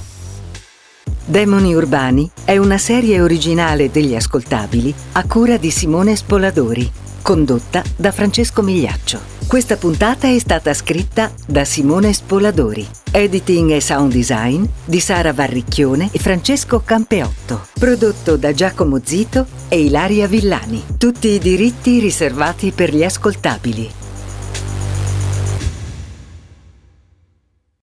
Demoni 1.29 1.75
Urbani 1.75 2.31
è 2.45 2.55
una 2.55 2.77
serie 2.77 3.19
originale 3.19 3.91
degli 3.91 4.15
ascoltabili 4.15 4.95
a 5.11 5.27
cura 5.27 5.57
di 5.57 5.71
Simone 5.71 6.15
Spoladori, 6.15 6.89
condotta 7.21 7.83
da 7.97 8.13
Francesco 8.13 8.61
Migliaccio. 8.61 9.19
Questa 9.45 9.75
puntata 9.75 10.29
è 10.29 10.39
stata 10.39 10.73
scritta 10.73 11.29
da 11.45 11.65
Simone 11.65 12.13
Spoladori. 12.13 12.87
Editing 13.11 13.71
e 13.71 13.81
sound 13.81 14.13
design 14.13 14.63
di 14.85 15.01
Sara 15.01 15.33
Varricchione 15.33 16.07
e 16.13 16.17
Francesco 16.17 16.81
Campeotto. 16.85 17.67
Prodotto 17.77 18.37
da 18.37 18.53
Giacomo 18.53 19.01
Zito 19.03 19.47
e 19.67 19.81
Ilaria 19.81 20.27
Villani. 20.27 20.81
Tutti 20.97 21.27
i 21.27 21.39
diritti 21.39 21.99
riservati 21.99 22.71
per 22.71 22.95
gli 22.95 23.03
ascoltabili. 23.03 23.89